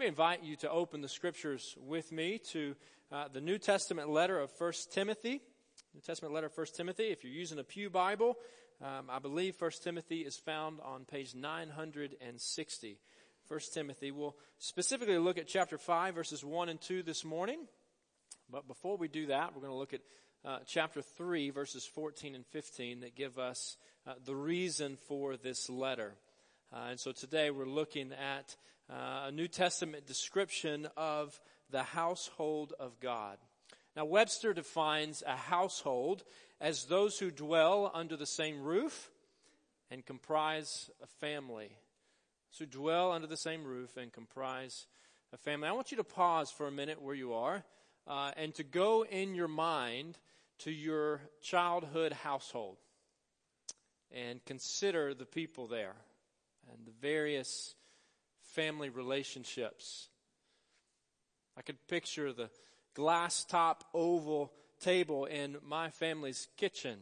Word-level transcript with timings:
Let 0.00 0.04
me 0.04 0.08
invite 0.08 0.42
you 0.42 0.56
to 0.56 0.70
open 0.70 1.02
the 1.02 1.10
scriptures 1.10 1.76
with 1.78 2.10
me 2.10 2.38
to 2.52 2.74
uh, 3.12 3.28
the 3.30 3.42
New 3.42 3.58
Testament 3.58 4.08
letter 4.08 4.38
of 4.38 4.50
1 4.56 4.72
Timothy. 4.90 5.42
New 5.92 6.00
Testament 6.00 6.32
letter 6.32 6.46
of 6.46 6.56
1 6.56 6.68
Timothy. 6.74 7.08
If 7.08 7.22
you're 7.22 7.34
using 7.34 7.58
a 7.58 7.64
Pew 7.64 7.90
Bible, 7.90 8.38
um, 8.80 9.10
I 9.10 9.18
believe 9.18 9.60
1 9.60 9.70
Timothy 9.84 10.20
is 10.20 10.38
found 10.38 10.78
on 10.82 11.04
page 11.04 11.34
960. 11.34 12.98
1 13.46 13.60
Timothy. 13.74 14.10
We'll 14.10 14.34
specifically 14.56 15.18
look 15.18 15.36
at 15.36 15.46
chapter 15.46 15.76
5, 15.76 16.14
verses 16.14 16.42
1 16.42 16.70
and 16.70 16.80
2 16.80 17.02
this 17.02 17.22
morning. 17.22 17.66
But 18.50 18.66
before 18.66 18.96
we 18.96 19.06
do 19.06 19.26
that, 19.26 19.54
we're 19.54 19.60
going 19.60 19.74
to 19.74 19.78
look 19.78 19.92
at 19.92 20.00
uh, 20.46 20.60
chapter 20.66 21.02
3, 21.02 21.50
verses 21.50 21.84
14 21.84 22.34
and 22.34 22.46
15 22.46 23.00
that 23.00 23.14
give 23.14 23.38
us 23.38 23.76
uh, 24.06 24.14
the 24.24 24.34
reason 24.34 24.96
for 25.08 25.36
this 25.36 25.68
letter. 25.68 26.14
Uh, 26.72 26.86
and 26.88 26.98
so 26.98 27.12
today 27.12 27.50
we're 27.50 27.66
looking 27.66 28.12
at 28.12 28.56
uh, 28.90 29.26
a 29.28 29.32
New 29.32 29.48
Testament 29.48 30.06
description 30.06 30.88
of 30.96 31.40
the 31.70 31.82
household 31.82 32.72
of 32.78 32.98
God. 33.00 33.38
Now, 33.96 34.04
Webster 34.04 34.52
defines 34.52 35.22
a 35.26 35.36
household 35.36 36.24
as 36.60 36.84
those 36.84 37.18
who 37.18 37.30
dwell 37.30 37.90
under 37.94 38.16
the 38.16 38.26
same 38.26 38.62
roof 38.62 39.10
and 39.90 40.04
comprise 40.04 40.90
a 41.02 41.06
family. 41.06 41.76
So, 42.50 42.64
dwell 42.64 43.12
under 43.12 43.26
the 43.26 43.36
same 43.36 43.64
roof 43.64 43.96
and 43.96 44.12
comprise 44.12 44.86
a 45.32 45.36
family. 45.36 45.68
I 45.68 45.72
want 45.72 45.90
you 45.90 45.96
to 45.98 46.04
pause 46.04 46.50
for 46.50 46.66
a 46.66 46.72
minute 46.72 47.00
where 47.00 47.14
you 47.14 47.34
are 47.34 47.64
uh, 48.06 48.32
and 48.36 48.54
to 48.56 48.64
go 48.64 49.04
in 49.04 49.34
your 49.34 49.48
mind 49.48 50.18
to 50.58 50.70
your 50.70 51.20
childhood 51.40 52.12
household 52.12 52.76
and 54.10 54.44
consider 54.44 55.14
the 55.14 55.24
people 55.24 55.66
there 55.66 55.94
and 56.72 56.86
the 56.86 56.92
various 57.00 57.74
family 58.50 58.88
relationships. 58.88 60.08
I 61.56 61.62
could 61.62 61.86
picture 61.88 62.32
the 62.32 62.50
glass 62.94 63.44
top 63.44 63.84
oval 63.94 64.52
table 64.80 65.26
in 65.26 65.56
my 65.66 65.90
family's 65.90 66.48
kitchen 66.56 66.98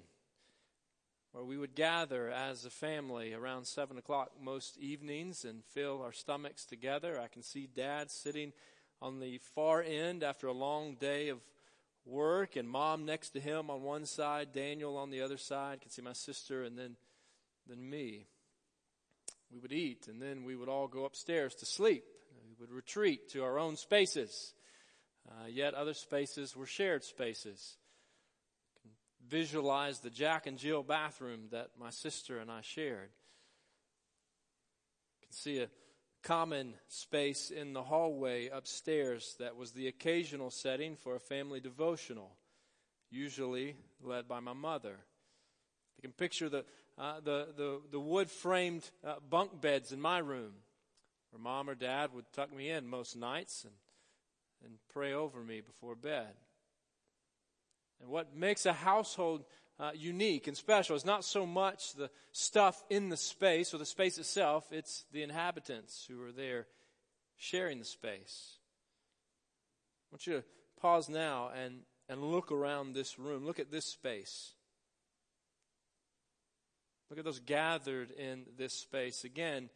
where 1.33 1.45
we 1.45 1.56
would 1.56 1.75
gather 1.75 2.31
as 2.31 2.64
a 2.64 2.70
family 2.70 3.33
around 3.33 3.67
seven 3.67 3.98
o'clock 3.98 4.33
most 4.42 4.78
evenings 4.78 5.45
and 5.45 5.64
fill 5.64 6.03
our 6.03 6.12
stomachs 6.12 6.64
together. 6.64 7.20
I 7.20 7.28
can 7.28 7.42
see 7.42 7.69
dad 7.73 8.11
sitting 8.11 8.53
on 9.01 9.20
the 9.20 9.39
far 9.55 9.83
end 9.83 10.23
after 10.23 10.47
a 10.47 10.53
long 10.53 10.95
day 10.95 11.28
of 11.28 11.39
work 12.05 12.56
and 12.56 12.69
mom 12.69 13.05
next 13.05 13.30
to 13.30 13.41
him 13.41 13.70
on 13.70 13.83
one 13.83 14.06
side, 14.06 14.53
Daniel 14.53 14.97
on 14.97 15.11
the 15.11 15.20
other 15.20 15.36
side. 15.36 15.78
I 15.80 15.83
can 15.83 15.91
see 15.91 16.03
my 16.03 16.14
sister 16.14 16.64
and 16.64 16.78
then, 16.78 16.97
then 17.69 17.89
me. 17.89 18.27
We 19.53 19.59
would 19.59 19.73
eat 19.73 20.09
and 20.09 20.21
then 20.21 20.45
we 20.45 20.57
would 20.57 20.69
all 20.69 20.89
go 20.89 21.05
upstairs 21.05 21.55
to 21.57 21.67
sleep. 21.67 22.05
We 22.47 22.55
would 22.61 22.71
retreat 22.71 23.31
to 23.31 23.45
our 23.45 23.59
own 23.59 23.77
spaces. 23.77 24.55
Uh, 25.29 25.47
yet 25.49 25.75
other 25.75 25.95
spaces 25.95 26.57
were 26.57 26.67
shared 26.67 27.05
spaces. 27.05 27.77
Visualize 29.29 30.01
the 30.01 30.11
Jack 30.11 30.47
and 30.47 30.59
Jill 30.59 30.83
bathroom 30.83 31.49
that 31.51 31.71
my 31.79 31.91
sister 31.91 32.39
and 32.39 32.51
I 32.51 32.63
shared. 32.63 33.11
You 35.21 35.27
can 35.27 35.33
see 35.33 35.59
a 35.59 35.69
common 36.23 36.75
space 36.89 37.51
in 37.51 37.73
the 37.73 37.83
hallway 37.83 38.49
upstairs 38.49 39.37
that 39.39 39.57
was 39.57 39.73
the 39.73 39.89
occasional 39.89 40.51
setting 40.51 40.97
for 40.97 41.15
a 41.15 41.21
family 41.21 41.61
devotional, 41.61 42.33
usually 43.11 43.77
led 44.03 44.27
by 44.27 44.41
my 44.41 44.53
mother. 44.53 44.97
You 45.97 46.03
can 46.03 46.13
picture 46.13 46.49
the, 46.49 46.65
uh, 46.99 47.21
the, 47.21 47.49
the, 47.57 47.81
the 47.93 48.01
wood 48.01 48.31
framed 48.31 48.89
uh, 49.07 49.15
bunk 49.29 49.61
beds 49.61 49.93
in 49.93 50.01
my 50.01 50.19
room 50.19 50.53
where 51.31 51.41
mom 51.41 51.69
or 51.69 51.75
dad 51.75 52.11
would 52.15 52.25
tuck 52.33 52.55
me 52.55 52.71
in 52.71 52.87
most 52.87 53.17
nights 53.17 53.65
and 53.65 53.73
and 54.65 54.75
pray 54.93 55.13
over 55.13 55.43
me 55.43 55.61
before 55.61 55.95
bed. 55.95 56.35
And 58.01 58.11
what 58.11 58.37
makes 58.37 58.67
a 58.67 58.73
household 58.73 59.45
uh, 59.81 59.91
unique 59.95 60.47
and 60.47 60.57
special 60.57 60.97
is 60.97 61.05
not 61.05 61.25
so 61.25 61.47
much 61.47 61.95
the 61.95 62.11
stuff 62.33 62.83
in 62.91 63.08
the 63.08 63.17
space 63.17 63.73
or 63.73 63.79
the 63.79 63.87
space 63.87 64.19
itself, 64.19 64.67
it's 64.73 65.05
the 65.13 65.23
inhabitants 65.23 66.07
who 66.08 66.23
are 66.25 66.33
there 66.33 66.67
sharing 67.37 67.79
the 67.79 67.85
space. 67.85 68.57
I 70.11 70.14
want 70.14 70.27
you 70.27 70.33
to 70.35 70.45
pause 70.81 71.08
now 71.08 71.51
and, 71.55 71.81
and 72.08 72.23
look 72.23 72.51
around 72.51 72.95
this 72.95 73.19
room. 73.19 73.45
Look 73.45 73.61
at 73.61 73.70
this 73.70 73.85
space. 73.85 74.55
Look 77.11 77.19
at 77.19 77.24
those 77.24 77.41
gathered 77.41 78.11
in 78.11 78.45
this 78.58 78.74
space. 78.74 79.24
Again, 79.24 79.70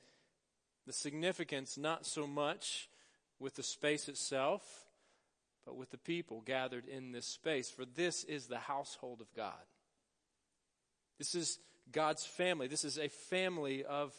the 0.86 0.92
significance 0.92 1.78
not 1.78 2.04
so 2.06 2.26
much 2.26 2.88
with 3.38 3.54
the 3.54 3.62
space 3.62 4.08
itself, 4.08 4.62
but 5.64 5.76
with 5.76 5.90
the 5.90 5.98
people 5.98 6.42
gathered 6.42 6.86
in 6.88 7.12
this 7.12 7.26
space. 7.26 7.70
For 7.70 7.84
this 7.84 8.24
is 8.24 8.46
the 8.46 8.58
household 8.58 9.20
of 9.20 9.32
God. 9.34 9.52
This 11.18 11.34
is 11.34 11.58
God's 11.90 12.26
family. 12.26 12.66
This 12.66 12.84
is 12.84 12.98
a 12.98 13.08
family 13.08 13.84
of 13.84 14.12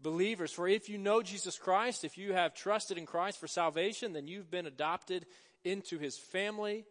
believers. 0.00 0.52
For 0.52 0.66
if 0.66 0.88
you 0.88 0.98
know 0.98 1.22
Jesus 1.22 1.58
Christ, 1.58 2.04
if 2.04 2.18
you 2.18 2.32
have 2.32 2.54
trusted 2.54 2.98
in 2.98 3.06
Christ 3.06 3.38
for 3.38 3.46
salvation, 3.46 4.12
then 4.12 4.26
you've 4.26 4.50
been 4.50 4.66
adopted 4.66 5.26
into 5.64 5.98
his 5.98 6.18
family. 6.18 6.84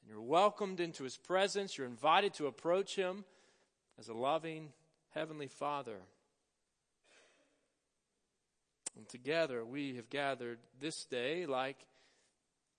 And 0.00 0.10
you're 0.10 0.22
welcomed 0.22 0.80
into 0.80 1.04
his 1.04 1.16
presence. 1.16 1.76
You're 1.76 1.86
invited 1.86 2.34
to 2.34 2.46
approach 2.46 2.96
him 2.96 3.24
as 4.02 4.08
a 4.08 4.14
loving 4.14 4.70
heavenly 5.14 5.46
father. 5.46 5.98
And 8.96 9.08
together 9.08 9.64
we 9.64 9.94
have 9.94 10.10
gathered 10.10 10.58
this 10.80 11.04
day 11.04 11.46
like 11.46 11.76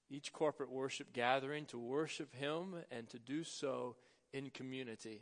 each 0.09 0.33
corporate 0.33 0.69
worship 0.69 1.13
gathering 1.13 1.65
to 1.67 1.79
worship 1.79 2.35
Him 2.35 2.75
and 2.91 3.07
to 3.07 3.19
do 3.19 3.45
so 3.45 3.95
in 4.33 4.49
community 4.49 5.21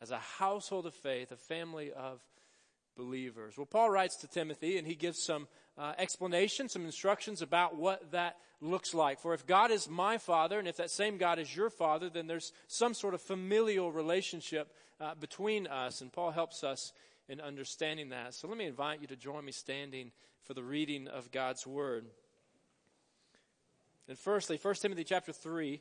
as 0.00 0.10
a 0.10 0.18
household 0.18 0.86
of 0.86 0.94
faith, 0.94 1.30
a 1.30 1.36
family 1.36 1.92
of 1.92 2.22
believers. 2.96 3.56
Well, 3.56 3.66
Paul 3.66 3.90
writes 3.90 4.16
to 4.16 4.28
Timothy 4.28 4.78
and 4.78 4.86
he 4.86 4.94
gives 4.94 5.22
some 5.22 5.48
uh, 5.78 5.92
explanation, 5.98 6.68
some 6.68 6.84
instructions 6.84 7.42
about 7.42 7.76
what 7.76 8.10
that 8.12 8.36
looks 8.60 8.94
like. 8.94 9.20
For 9.20 9.34
if 9.34 9.46
God 9.46 9.70
is 9.70 9.88
my 9.88 10.18
father 10.18 10.58
and 10.58 10.66
if 10.66 10.78
that 10.78 10.90
same 10.90 11.18
God 11.18 11.38
is 11.38 11.54
your 11.54 11.70
father, 11.70 12.08
then 12.08 12.26
there's 12.26 12.52
some 12.66 12.94
sort 12.94 13.14
of 13.14 13.20
familial 13.20 13.92
relationship 13.92 14.72
uh, 15.00 15.14
between 15.14 15.66
us. 15.66 16.00
And 16.00 16.12
Paul 16.12 16.30
helps 16.30 16.64
us 16.64 16.92
in 17.28 17.40
understanding 17.40 18.10
that. 18.10 18.34
So 18.34 18.48
let 18.48 18.56
me 18.56 18.66
invite 18.66 19.00
you 19.00 19.06
to 19.08 19.16
join 19.16 19.44
me 19.44 19.52
standing 19.52 20.12
for 20.44 20.54
the 20.54 20.62
reading 20.62 21.08
of 21.08 21.30
God's 21.30 21.66
Word. 21.66 22.06
And 24.08 24.18
firstly, 24.18 24.58
1 24.60 24.74
Timothy 24.76 25.04
chapter 25.04 25.32
3, 25.32 25.80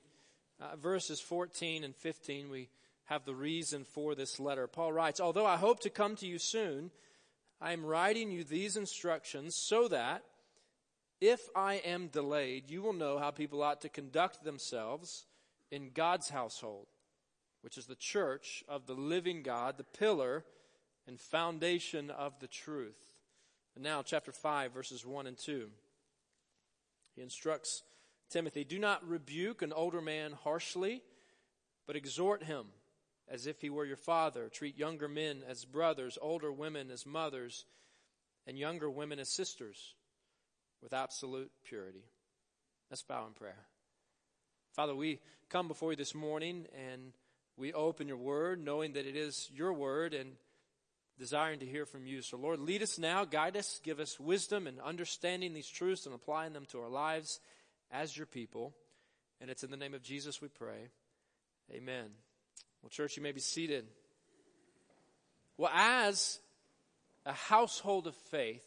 uh, 0.59 0.75
verses 0.77 1.21
14 1.21 1.83
and 1.83 1.95
15, 1.95 2.49
we 2.49 2.69
have 3.05 3.23
the 3.25 3.35
reason 3.35 3.83
for 3.83 4.15
this 4.15 4.39
letter. 4.39 4.67
Paul 4.67 4.91
writes, 4.91 5.19
Although 5.19 5.45
I 5.45 5.57
hope 5.57 5.81
to 5.81 5.89
come 5.89 6.15
to 6.17 6.25
you 6.25 6.39
soon, 6.39 6.89
I 7.65 7.73
am 7.73 7.83
writing 7.83 8.29
you 8.29 8.43
these 8.43 8.77
instructions 8.77 9.55
so 9.57 9.87
that 9.87 10.21
if 11.19 11.49
I 11.55 11.75
am 11.77 12.09
delayed, 12.09 12.69
you 12.69 12.83
will 12.83 12.93
know 12.93 13.17
how 13.17 13.31
people 13.31 13.63
ought 13.63 13.81
to 13.81 13.89
conduct 13.89 14.43
themselves 14.43 15.25
in 15.71 15.89
God's 15.89 16.29
household, 16.29 16.85
which 17.63 17.79
is 17.79 17.87
the 17.87 17.95
church 17.95 18.63
of 18.69 18.85
the 18.85 18.93
living 18.93 19.41
God, 19.41 19.79
the 19.79 19.83
pillar 19.83 20.45
and 21.07 21.19
foundation 21.19 22.11
of 22.11 22.39
the 22.39 22.47
truth. 22.47 23.15
And 23.73 23.83
now, 23.83 24.03
chapter 24.03 24.31
5, 24.31 24.71
verses 24.71 25.03
1 25.03 25.25
and 25.25 25.35
2. 25.35 25.67
He 27.15 27.23
instructs 27.23 27.81
Timothy 28.29 28.63
Do 28.63 28.77
not 28.77 29.09
rebuke 29.09 29.63
an 29.63 29.73
older 29.73 30.01
man 30.01 30.33
harshly, 30.33 31.01
but 31.87 31.95
exhort 31.95 32.43
him 32.43 32.67
as 33.29 33.47
if 33.47 33.61
he 33.61 33.69
were 33.69 33.85
your 33.85 33.97
father. 33.97 34.49
Treat 34.49 34.77
younger 34.77 35.07
men 35.07 35.41
as 35.47 35.65
brothers, 35.65 36.17
older 36.21 36.51
women 36.51 36.91
as 36.91 37.05
mothers, 37.05 37.65
and 38.47 38.57
younger 38.57 38.89
women 38.89 39.19
as 39.19 39.29
sisters 39.29 39.95
with 40.81 40.93
absolute 40.93 41.51
purity. 41.63 42.05
Let's 42.89 43.03
bow 43.03 43.25
in 43.27 43.33
prayer. 43.33 43.65
Father, 44.73 44.95
we 44.95 45.19
come 45.49 45.67
before 45.67 45.91
you 45.91 45.95
this 45.95 46.13
morning 46.13 46.67
and 46.91 47.13
we 47.57 47.73
open 47.73 48.07
your 48.07 48.17
word 48.17 48.63
knowing 48.63 48.93
that 48.93 49.07
it 49.07 49.15
is 49.15 49.49
your 49.53 49.73
word 49.73 50.13
and 50.13 50.33
desiring 51.17 51.59
to 51.59 51.65
hear 51.65 51.85
from 51.85 52.05
you. 52.05 52.21
So, 52.21 52.37
Lord, 52.37 52.59
lead 52.59 52.83
us 52.83 52.99
now, 52.99 53.25
guide 53.25 53.55
us, 53.55 53.79
give 53.83 53.99
us 53.99 54.19
wisdom 54.19 54.67
and 54.67 54.79
understanding 54.81 55.53
these 55.53 55.69
truths 55.69 56.05
and 56.05 56.13
applying 56.13 56.53
them 56.53 56.65
to 56.71 56.81
our 56.81 56.89
lives 56.89 57.39
as 57.89 58.15
your 58.15 58.25
people. 58.25 58.73
And 59.39 59.49
it's 59.49 59.63
in 59.63 59.71
the 59.71 59.77
name 59.77 59.93
of 59.93 60.03
Jesus 60.03 60.41
we 60.41 60.49
pray. 60.49 60.89
Amen. 61.71 62.09
Well, 62.85 62.91
church, 62.91 63.17
you 63.17 63.23
may 63.23 63.31
be 63.31 63.39
seated. 63.39 63.87
Well, 65.57 65.71
as 65.73 66.39
a 67.25 67.33
household 67.33 68.05
of 68.05 68.13
faith, 68.13 68.61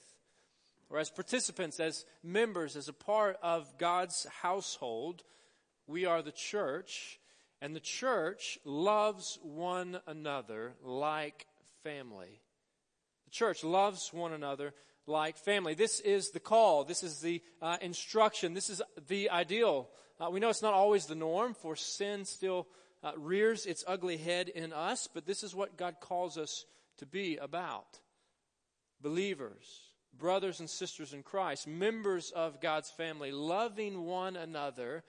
or 0.90 0.98
as 0.98 1.08
participants, 1.08 1.78
as 1.78 2.04
members, 2.24 2.74
as 2.74 2.88
a 2.88 2.92
part 2.92 3.36
of 3.44 3.78
God's 3.78 4.26
household, 4.42 5.22
we 5.86 6.04
are 6.04 6.20
the 6.20 6.32
church, 6.32 7.20
and 7.62 7.76
the 7.76 7.80
church 7.80 8.58
loves 8.64 9.38
one 9.40 10.00
another 10.08 10.72
like 10.82 11.46
family. 11.84 12.40
The 13.26 13.30
church 13.30 13.62
loves 13.62 14.12
one 14.12 14.32
another 14.32 14.74
like 15.06 15.36
family. 15.36 15.74
This 15.74 16.00
is 16.00 16.30
the 16.30 16.40
call. 16.40 16.82
This 16.82 17.04
is 17.04 17.20
the 17.20 17.40
uh, 17.62 17.76
instruction. 17.80 18.52
This 18.52 18.68
is 18.68 18.82
the 19.06 19.30
ideal. 19.30 19.88
Uh, 20.18 20.28
we 20.28 20.40
know 20.40 20.48
it's 20.48 20.60
not 20.60 20.74
always 20.74 21.06
the 21.06 21.14
norm, 21.14 21.54
for 21.54 21.76
sin 21.76 22.24
still 22.24 22.66
uh, 23.02 23.12
rears 23.16 23.66
its 23.66 23.84
ugly 23.86 24.16
head 24.16 24.48
in 24.48 24.72
us, 24.72 25.08
but 25.12 25.26
this 25.26 25.42
is 25.42 25.54
what 25.54 25.76
God 25.76 25.96
calls 26.00 26.36
us 26.36 26.64
to 26.98 27.06
be 27.06 27.36
about. 27.36 28.00
Believers, 29.00 29.80
brothers 30.16 30.60
and 30.60 30.68
sisters 30.68 31.12
in 31.12 31.22
Christ, 31.22 31.66
members 31.66 32.30
of 32.30 32.60
God's 32.60 32.90
family, 32.90 33.30
loving 33.30 34.04
one 34.04 34.36
another 34.36 35.04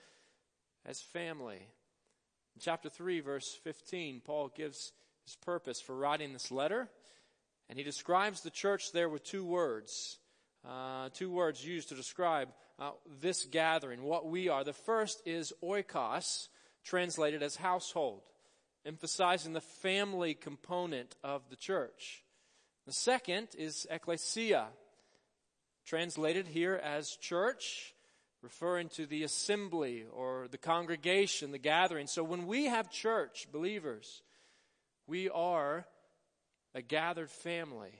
as 0.86 1.00
family. 1.00 1.56
In 2.54 2.60
chapter 2.60 2.88
3, 2.88 3.20
verse 3.20 3.58
15, 3.64 4.22
Paul 4.24 4.50
gives 4.54 4.92
his 5.24 5.36
purpose 5.36 5.80
for 5.80 5.96
writing 5.96 6.32
this 6.32 6.50
letter, 6.50 6.88
and 7.68 7.78
he 7.78 7.84
describes 7.84 8.42
the 8.42 8.50
church 8.50 8.92
there 8.92 9.08
with 9.08 9.24
two 9.24 9.44
words. 9.44 10.18
Uh, 10.68 11.08
two 11.14 11.30
words 11.30 11.64
used 11.64 11.88
to 11.88 11.94
describe 11.94 12.48
uh, 12.78 12.90
this 13.20 13.44
gathering, 13.46 14.02
what 14.02 14.26
we 14.26 14.48
are. 14.48 14.64
The 14.64 14.72
first 14.72 15.22
is 15.26 15.52
oikos, 15.62 16.48
translated 16.90 17.40
as 17.40 17.54
household, 17.54 18.20
emphasizing 18.84 19.52
the 19.52 19.60
family 19.60 20.34
component 20.34 21.14
of 21.22 21.48
the 21.48 21.54
church. 21.54 22.24
The 22.84 22.92
second 22.92 23.50
is 23.56 23.86
ecclesia, 23.88 24.66
translated 25.86 26.48
here 26.48 26.74
as 26.74 27.16
church, 27.20 27.94
referring 28.42 28.88
to 28.88 29.06
the 29.06 29.22
assembly 29.22 30.04
or 30.12 30.48
the 30.50 30.58
congregation, 30.58 31.52
the 31.52 31.58
gathering. 31.58 32.08
So 32.08 32.24
when 32.24 32.48
we 32.48 32.64
have 32.64 32.90
church, 32.90 33.46
believers, 33.52 34.22
we 35.06 35.30
are 35.30 35.86
a 36.74 36.82
gathered 36.82 37.30
family. 37.30 37.92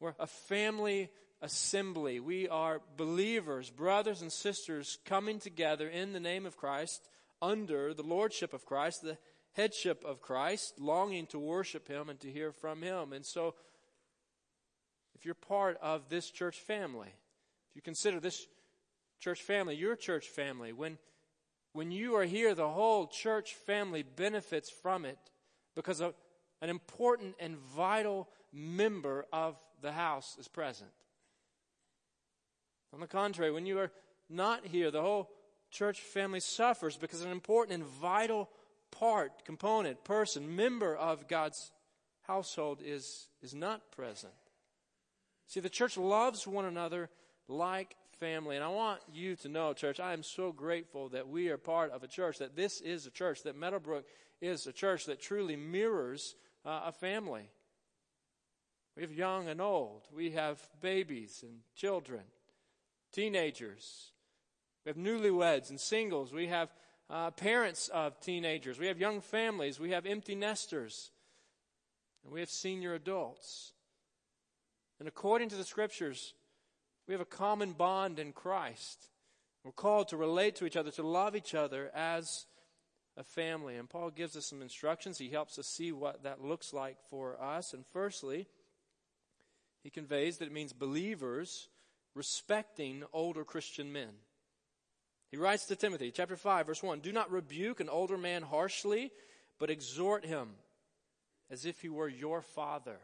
We're 0.00 0.14
a 0.18 0.26
family 0.26 1.10
assembly. 1.42 2.20
We 2.20 2.48
are 2.48 2.80
believers, 2.96 3.68
brothers 3.68 4.22
and 4.22 4.32
sisters 4.32 4.96
coming 5.04 5.40
together 5.40 5.88
in 5.88 6.14
the 6.14 6.20
name 6.20 6.46
of 6.46 6.56
Christ, 6.56 7.06
under 7.40 7.94
the 7.94 8.02
lordship 8.02 8.52
of 8.52 8.64
Christ, 8.64 9.02
the 9.02 9.18
headship 9.52 10.04
of 10.04 10.20
Christ, 10.20 10.74
longing 10.78 11.26
to 11.26 11.38
worship 11.38 11.88
Him 11.88 12.08
and 12.08 12.20
to 12.20 12.30
hear 12.30 12.52
from 12.52 12.82
Him. 12.82 13.12
And 13.12 13.24
so, 13.24 13.54
if 15.14 15.24
you're 15.24 15.34
part 15.34 15.78
of 15.82 16.08
this 16.08 16.30
church 16.30 16.58
family, 16.58 17.08
if 17.08 17.76
you 17.76 17.82
consider 17.82 18.20
this 18.20 18.46
church 19.18 19.42
family 19.42 19.74
your 19.74 19.96
church 19.96 20.28
family, 20.28 20.72
when, 20.72 20.98
when 21.72 21.90
you 21.90 22.16
are 22.16 22.24
here, 22.24 22.54
the 22.54 22.68
whole 22.68 23.06
church 23.06 23.54
family 23.54 24.02
benefits 24.02 24.70
from 24.70 25.04
it 25.04 25.18
because 25.74 26.00
an 26.00 26.12
important 26.62 27.34
and 27.40 27.56
vital 27.56 28.28
member 28.52 29.26
of 29.32 29.56
the 29.82 29.92
house 29.92 30.36
is 30.38 30.48
present. 30.48 30.90
On 32.92 33.00
the 33.00 33.06
contrary, 33.06 33.52
when 33.52 33.66
you 33.66 33.78
are 33.78 33.90
not 34.28 34.66
here, 34.66 34.90
the 34.90 35.02
whole 35.02 35.30
church 35.76 36.00
family 36.00 36.40
suffers 36.40 36.96
because 36.96 37.20
an 37.20 37.30
important 37.30 37.74
and 37.74 37.84
vital 37.84 38.48
part, 38.90 39.44
component, 39.44 40.02
person, 40.04 40.56
member 40.56 40.96
of 40.96 41.28
God's 41.28 41.70
household 42.22 42.80
is, 42.82 43.28
is 43.42 43.54
not 43.54 43.92
present. 43.92 44.32
See, 45.48 45.60
the 45.60 45.68
church 45.68 45.96
loves 45.96 46.46
one 46.46 46.64
another 46.64 47.10
like 47.46 47.94
family. 48.18 48.56
And 48.56 48.64
I 48.64 48.68
want 48.68 49.00
you 49.12 49.36
to 49.36 49.48
know, 49.48 49.74
church, 49.74 50.00
I 50.00 50.14
am 50.14 50.22
so 50.22 50.50
grateful 50.50 51.10
that 51.10 51.28
we 51.28 51.50
are 51.50 51.58
part 51.58 51.92
of 51.92 52.02
a 52.02 52.08
church, 52.08 52.38
that 52.38 52.56
this 52.56 52.80
is 52.80 53.06
a 53.06 53.10
church, 53.10 53.42
that 53.42 53.56
Meadowbrook 53.56 54.06
is 54.40 54.66
a 54.66 54.72
church 54.72 55.04
that 55.06 55.20
truly 55.20 55.56
mirrors 55.56 56.34
uh, 56.64 56.82
a 56.86 56.92
family. 56.92 57.50
We 58.96 59.02
have 59.02 59.12
young 59.12 59.48
and 59.48 59.60
old. 59.60 60.08
We 60.14 60.30
have 60.30 60.58
babies 60.80 61.40
and 61.42 61.58
children 61.74 62.22
teenagers. 63.12 64.12
We 64.86 64.90
have 64.90 64.96
newlyweds 64.96 65.70
and 65.70 65.80
singles. 65.80 66.32
We 66.32 66.46
have 66.46 66.72
uh, 67.10 67.32
parents 67.32 67.88
of 67.88 68.20
teenagers. 68.20 68.78
We 68.78 68.86
have 68.86 69.00
young 69.00 69.20
families. 69.20 69.80
We 69.80 69.90
have 69.90 70.06
empty 70.06 70.36
nesters. 70.36 71.10
And 72.22 72.32
we 72.32 72.38
have 72.38 72.48
senior 72.48 72.94
adults. 72.94 73.72
And 75.00 75.08
according 75.08 75.48
to 75.48 75.56
the 75.56 75.64
scriptures, 75.64 76.34
we 77.08 77.14
have 77.14 77.20
a 77.20 77.24
common 77.24 77.72
bond 77.72 78.20
in 78.20 78.32
Christ. 78.32 79.08
We're 79.64 79.72
called 79.72 80.06
to 80.08 80.16
relate 80.16 80.54
to 80.56 80.66
each 80.66 80.76
other, 80.76 80.92
to 80.92 81.02
love 81.02 81.34
each 81.34 81.56
other 81.56 81.90
as 81.92 82.46
a 83.16 83.24
family. 83.24 83.74
And 83.76 83.90
Paul 83.90 84.10
gives 84.10 84.36
us 84.36 84.46
some 84.46 84.62
instructions. 84.62 85.18
He 85.18 85.30
helps 85.30 85.58
us 85.58 85.66
see 85.66 85.90
what 85.90 86.22
that 86.22 86.44
looks 86.44 86.72
like 86.72 86.98
for 87.10 87.42
us. 87.42 87.74
And 87.74 87.84
firstly, 87.92 88.46
he 89.82 89.90
conveys 89.90 90.38
that 90.38 90.46
it 90.46 90.52
means 90.52 90.72
believers 90.72 91.68
respecting 92.14 93.02
older 93.12 93.42
Christian 93.42 93.92
men. 93.92 94.10
He 95.30 95.36
writes 95.36 95.66
to 95.66 95.76
Timothy, 95.76 96.10
chapter 96.10 96.36
5, 96.36 96.66
verse 96.66 96.82
1 96.82 97.00
Do 97.00 97.12
not 97.12 97.30
rebuke 97.30 97.80
an 97.80 97.88
older 97.88 98.16
man 98.16 98.42
harshly, 98.42 99.10
but 99.58 99.70
exhort 99.70 100.24
him 100.24 100.50
as 101.50 101.66
if 101.66 101.80
he 101.80 101.88
were 101.88 102.08
your 102.08 102.42
father. 102.42 102.98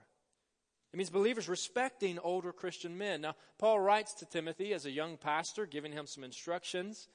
It 0.92 0.96
means 0.96 1.10
believers 1.10 1.48
respecting 1.48 2.18
older 2.18 2.52
Christian 2.52 2.98
men. 2.98 3.22
Now, 3.22 3.34
Paul 3.58 3.80
writes 3.80 4.12
to 4.14 4.26
Timothy 4.26 4.74
as 4.74 4.84
a 4.84 4.90
young 4.90 5.16
pastor, 5.16 5.64
giving 5.64 5.92
him 5.92 6.06
some 6.06 6.22
instructions. 6.22 7.08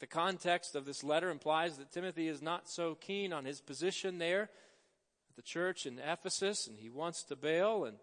The 0.00 0.06
context 0.06 0.74
of 0.74 0.86
this 0.86 1.04
letter 1.04 1.28
implies 1.28 1.76
that 1.76 1.92
Timothy 1.92 2.26
is 2.26 2.40
not 2.40 2.68
so 2.68 2.94
keen 2.94 3.32
on 3.32 3.44
his 3.44 3.60
position 3.60 4.18
there 4.18 4.44
at 4.44 5.36
the 5.36 5.42
church 5.42 5.84
in 5.84 5.98
Ephesus, 5.98 6.66
and 6.66 6.78
he 6.78 6.88
wants 6.88 7.22
to 7.24 7.36
bail, 7.36 7.84
and 7.84 7.98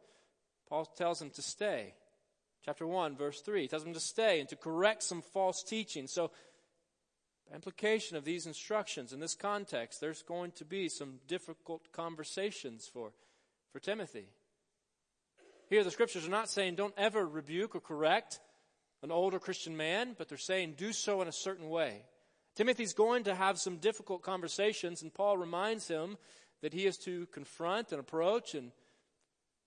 Paul 0.68 0.86
tells 0.86 1.20
him 1.20 1.32
to 1.32 1.42
stay 1.42 1.96
chapter 2.66 2.86
1, 2.86 3.16
verse 3.16 3.42
3. 3.42 3.64
He 3.64 3.68
tells 3.68 3.84
them 3.84 3.94
to 3.94 4.00
stay 4.00 4.40
and 4.40 4.50
to 4.50 4.56
correct 4.56 5.04
some 5.04 5.22
false 5.22 5.64
teaching. 5.64 6.08
So, 6.08 6.32
the 7.48 7.56
implication 7.56 8.16
of 8.16 8.26
these 8.26 8.46
instructions 8.46 9.12
in 9.12 9.20
this 9.20 9.34
context, 9.34 10.00
there's 10.00 10.22
going 10.22 10.52
to 10.52 10.66
be 10.66 10.88
some 10.88 11.20
difficult 11.28 11.92
conversations 11.92 12.88
for, 12.92 13.12
for 13.72 13.80
Timothy. 13.80 14.28
Here, 15.70 15.84
the 15.84 15.92
scriptures 15.92 16.28
are 16.28 16.32
not 16.32 16.50
saying 16.50 16.76
don't 16.76 16.94
ever 16.98 17.26
rebuke 17.26 17.76
or 17.76 17.80
correct 17.80 18.40
an 19.02 19.12
older 19.12 19.40
Christian 19.40 19.78
man, 19.78 20.16
but 20.18 20.28
they're 20.28 20.38
saying 20.38 20.76
do 20.78 20.94
so 20.94 21.22
in 21.22 21.28
a 21.28 21.32
certain 21.32 21.70
way. 21.70 22.04
Timothy's 22.56 22.94
going 22.94 23.24
to 23.24 23.36
have 23.36 23.58
some 23.58 23.78
difficult 23.78 24.22
conversations, 24.22 25.02
and 25.02 25.14
Paul 25.14 25.38
reminds 25.38 25.88
him 25.88 26.18
that 26.62 26.74
he 26.74 26.86
is 26.86 26.98
to 27.00 27.26
confront 27.28 27.92
and 27.92 28.00
approach 28.00 28.54
and 28.54 28.72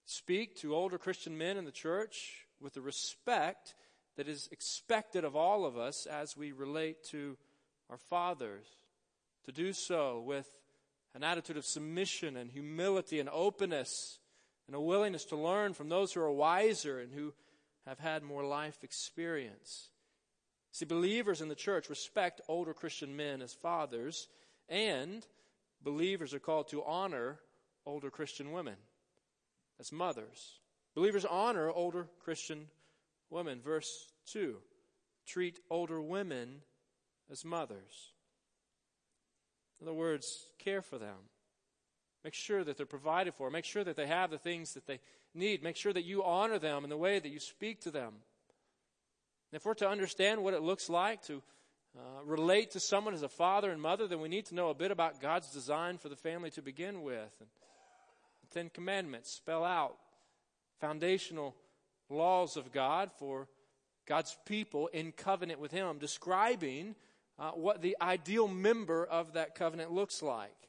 speak 0.04 0.56
to 0.56 0.74
older 0.74 0.98
Christian 0.98 1.38
men 1.38 1.56
in 1.56 1.64
the 1.64 1.72
church 1.72 2.41
with 2.62 2.74
the 2.74 2.80
respect 2.80 3.74
that 4.16 4.28
is 4.28 4.48
expected 4.52 5.24
of 5.24 5.36
all 5.36 5.64
of 5.64 5.76
us 5.76 6.06
as 6.06 6.36
we 6.36 6.52
relate 6.52 7.02
to 7.10 7.36
our 7.90 7.98
fathers. 7.98 8.66
To 9.44 9.52
do 9.52 9.72
so 9.72 10.20
with 10.20 10.46
an 11.14 11.24
attitude 11.24 11.56
of 11.56 11.66
submission 11.66 12.36
and 12.36 12.50
humility 12.50 13.20
and 13.20 13.28
openness 13.30 14.18
and 14.66 14.76
a 14.76 14.80
willingness 14.80 15.24
to 15.26 15.36
learn 15.36 15.74
from 15.74 15.88
those 15.88 16.12
who 16.12 16.20
are 16.20 16.30
wiser 16.30 17.00
and 17.00 17.12
who 17.12 17.34
have 17.86 17.98
had 17.98 18.22
more 18.22 18.44
life 18.44 18.78
experience. 18.82 19.88
See, 20.70 20.84
believers 20.84 21.40
in 21.40 21.48
the 21.48 21.54
church 21.54 21.90
respect 21.90 22.40
older 22.48 22.72
Christian 22.72 23.16
men 23.16 23.42
as 23.42 23.52
fathers, 23.52 24.28
and 24.68 25.26
believers 25.82 26.32
are 26.32 26.38
called 26.38 26.68
to 26.68 26.82
honor 26.84 27.40
older 27.84 28.10
Christian 28.10 28.52
women 28.52 28.76
as 29.78 29.92
mothers. 29.92 30.60
Believers 30.94 31.24
honor 31.24 31.70
older 31.70 32.06
Christian 32.24 32.66
women. 33.30 33.60
Verse 33.62 34.12
2 34.32 34.56
treat 35.24 35.60
older 35.70 36.00
women 36.00 36.62
as 37.30 37.44
mothers. 37.44 38.12
In 39.80 39.86
other 39.86 39.94
words, 39.94 40.46
care 40.58 40.82
for 40.82 40.98
them. 40.98 41.16
Make 42.24 42.34
sure 42.34 42.62
that 42.62 42.76
they're 42.76 42.86
provided 42.86 43.34
for. 43.34 43.50
Make 43.50 43.64
sure 43.64 43.82
that 43.82 43.96
they 43.96 44.06
have 44.06 44.30
the 44.30 44.38
things 44.38 44.74
that 44.74 44.86
they 44.86 45.00
need. 45.34 45.62
Make 45.62 45.76
sure 45.76 45.92
that 45.92 46.04
you 46.04 46.22
honor 46.22 46.58
them 46.58 46.84
in 46.84 46.90
the 46.90 46.96
way 46.96 47.18
that 47.18 47.28
you 47.28 47.40
speak 47.40 47.80
to 47.82 47.90
them. 47.90 48.08
And 48.08 49.56
if 49.60 49.64
we're 49.64 49.74
to 49.74 49.88
understand 49.88 50.42
what 50.42 50.54
it 50.54 50.62
looks 50.62 50.88
like 50.88 51.22
to 51.24 51.42
uh, 51.96 52.24
relate 52.24 52.70
to 52.72 52.80
someone 52.80 53.12
as 53.12 53.22
a 53.22 53.28
father 53.28 53.70
and 53.70 53.82
mother, 53.82 54.06
then 54.06 54.20
we 54.20 54.28
need 54.28 54.46
to 54.46 54.54
know 54.54 54.70
a 54.70 54.74
bit 54.74 54.90
about 54.90 55.20
God's 55.20 55.52
design 55.52 55.98
for 55.98 56.08
the 56.08 56.16
family 56.16 56.50
to 56.52 56.62
begin 56.62 57.02
with. 57.02 57.32
And 57.40 57.48
the 58.42 58.54
Ten 58.54 58.70
Commandments 58.70 59.32
spell 59.32 59.64
out 59.64 59.96
foundational 60.82 61.54
laws 62.10 62.56
of 62.56 62.72
God 62.72 63.12
for 63.16 63.46
God's 64.04 64.36
people 64.46 64.88
in 64.88 65.12
covenant 65.12 65.60
with 65.60 65.70
Him, 65.70 65.98
describing 65.98 66.96
uh, 67.38 67.52
what 67.52 67.80
the 67.82 67.96
ideal 68.02 68.48
member 68.48 69.04
of 69.04 69.34
that 69.34 69.54
covenant 69.54 69.92
looks 69.92 70.22
like. 70.22 70.68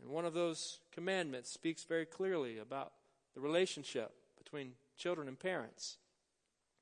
And 0.00 0.10
one 0.10 0.24
of 0.24 0.32
those 0.32 0.80
commandments 0.90 1.52
speaks 1.52 1.84
very 1.84 2.06
clearly 2.06 2.58
about 2.58 2.92
the 3.34 3.42
relationship 3.42 4.10
between 4.42 4.72
children 4.96 5.28
and 5.28 5.38
parents. 5.38 5.98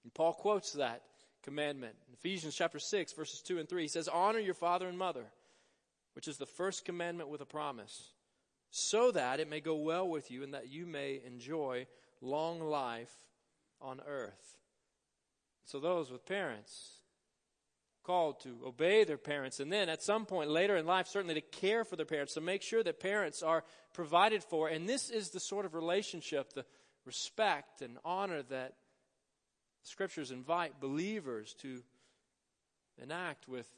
And 0.04 0.14
Paul 0.14 0.33
quotes 0.33 0.73
that 0.75 1.02
commandment 1.42 1.97
in 2.07 2.14
Ephesians 2.14 2.54
chapter 2.54 2.78
6, 2.78 3.14
verses 3.14 3.42
2 3.42 3.59
and 3.59 3.68
3. 3.68 3.83
He 3.83 3.88
says, 3.88 4.07
Honor 4.07 4.38
your 4.38 4.54
father 4.54 4.87
and 4.87 4.97
mother, 4.97 5.25
which 6.14 6.28
is 6.28 6.37
the 6.37 6.47
first 6.47 6.85
commandment 6.85 7.30
with 7.30 7.40
a 7.40 7.47
promise, 7.47 8.12
so 8.71 9.11
that 9.11 9.40
it 9.40 9.50
may 9.50 9.61
go 9.61 9.75
well 9.75 10.09
with 10.09 10.30
you 10.30 10.45
and 10.45 10.54
that 10.54 10.68
you 10.68 10.87
may 10.87 11.21
enjoy 11.26 11.85
long 12.21 12.61
life 12.61 13.13
on 13.81 14.01
earth. 14.07 14.59
So 15.65 15.81
those 15.81 16.11
with 16.11 16.27
parents 16.27 16.95
called 18.03 18.41
to 18.41 18.57
obey 18.67 19.05
their 19.05 19.19
parents 19.19 19.61
and 19.61 19.71
then 19.71 19.91
at 19.91 20.03
some 20.03 20.25
point 20.25 20.49
later 20.49 20.77
in 20.77 20.87
life 20.87 21.07
certainly 21.07 21.35
to 21.35 21.43
care 21.43 21.85
for 21.85 21.95
their 21.95 22.07
parents 22.07 22.33
to 22.33 22.41
make 22.41 22.63
sure 22.63 22.83
that 22.83 22.99
parents 23.01 23.43
are 23.43 23.63
provided 23.93 24.43
for 24.43 24.67
and 24.67 24.89
this 24.89 25.11
is 25.11 25.29
the 25.29 25.41
sort 25.41 25.67
of 25.67 25.75
relationship 25.75 26.51
the 26.55 26.65
respect 27.05 27.83
and 27.83 27.99
honor 28.07 28.43
that 28.43 28.73
scriptures 29.83 30.31
invite 30.31 30.81
believers 30.81 31.55
to 31.61 31.83
enact 33.03 33.47
with 33.47 33.69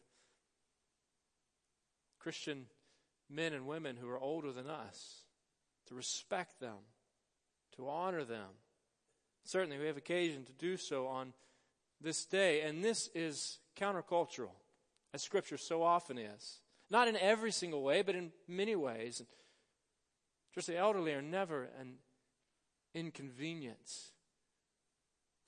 Christian 2.21 2.67
men 3.29 3.53
and 3.53 3.67
women 3.67 3.97
who 3.97 4.09
are 4.09 4.19
older 4.19 4.53
than 4.53 4.69
us, 4.69 5.23
to 5.87 5.95
respect 5.95 6.61
them, 6.61 6.77
to 7.77 7.89
honor 7.89 8.25
them. 8.25 8.49
Certainly, 9.45 9.79
we 9.79 9.87
have 9.87 9.97
occasion 9.97 10.45
to 10.45 10.53
do 10.53 10.77
so 10.77 11.07
on 11.07 11.33
this 12.01 12.25
day, 12.25 12.63
and 12.63 12.85
this 12.85 13.09
is 13.15 13.59
countercultural, 13.79 14.53
as 15.13 15.23
Scripture 15.23 15.57
so 15.57 15.83
often 15.83 16.19
is. 16.19 16.61
Not 16.91 17.09
in 17.09 17.17
every 17.17 17.53
single 17.53 17.83
way, 17.83 18.03
but 18.03 18.15
in 18.15 18.33
many 18.49 18.75
ways. 18.77 19.23
Just 20.55 20.67
the 20.67 20.77
elderly 20.77 21.13
are 21.13 21.23
never 21.23 21.69
an 21.79 21.95
inconvenience. 22.95 24.13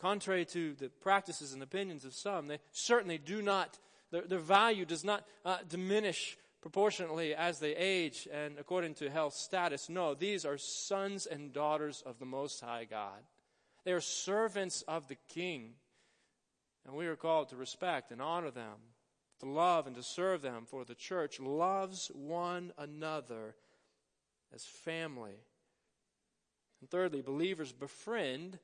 Contrary 0.00 0.44
to 0.46 0.74
the 0.74 0.88
practices 0.88 1.52
and 1.52 1.62
opinions 1.62 2.04
of 2.04 2.14
some, 2.14 2.46
they 2.46 2.58
certainly 2.72 3.18
do 3.18 3.42
not, 3.42 3.78
their, 4.10 4.22
their 4.22 4.38
value 4.38 4.84
does 4.84 5.04
not 5.04 5.24
uh, 5.44 5.58
diminish 5.68 6.36
proportionately 6.62 7.34
as 7.34 7.58
they 7.58 7.74
age 7.74 8.28
and 8.32 8.56
according 8.58 8.94
to 8.94 9.10
health 9.10 9.34
status. 9.34 9.88
No, 9.90 10.14
these 10.14 10.46
are 10.46 10.56
sons 10.56 11.26
and 11.26 11.52
daughters 11.52 12.02
of 12.06 12.18
the 12.18 12.24
Most 12.24 12.60
High 12.60 12.84
God. 12.84 13.18
They 13.84 13.92
are 13.92 14.00
servants 14.00 14.82
of 14.86 15.08
the 15.08 15.18
King. 15.28 15.74
And 16.86 16.94
we 16.94 17.06
are 17.06 17.16
called 17.16 17.48
to 17.50 17.56
respect 17.56 18.10
and 18.10 18.22
honor 18.22 18.50
them, 18.50 18.76
to 19.40 19.46
love 19.46 19.86
and 19.86 19.96
to 19.96 20.02
serve 20.02 20.40
them, 20.42 20.64
for 20.66 20.84
the 20.84 20.94
church 20.94 21.38
loves 21.40 22.10
one 22.14 22.72
another 22.78 23.56
as 24.54 24.64
family. 24.64 25.36
And 26.80 26.90
thirdly, 26.90 27.22
believers 27.22 27.72
befriend 27.72 28.58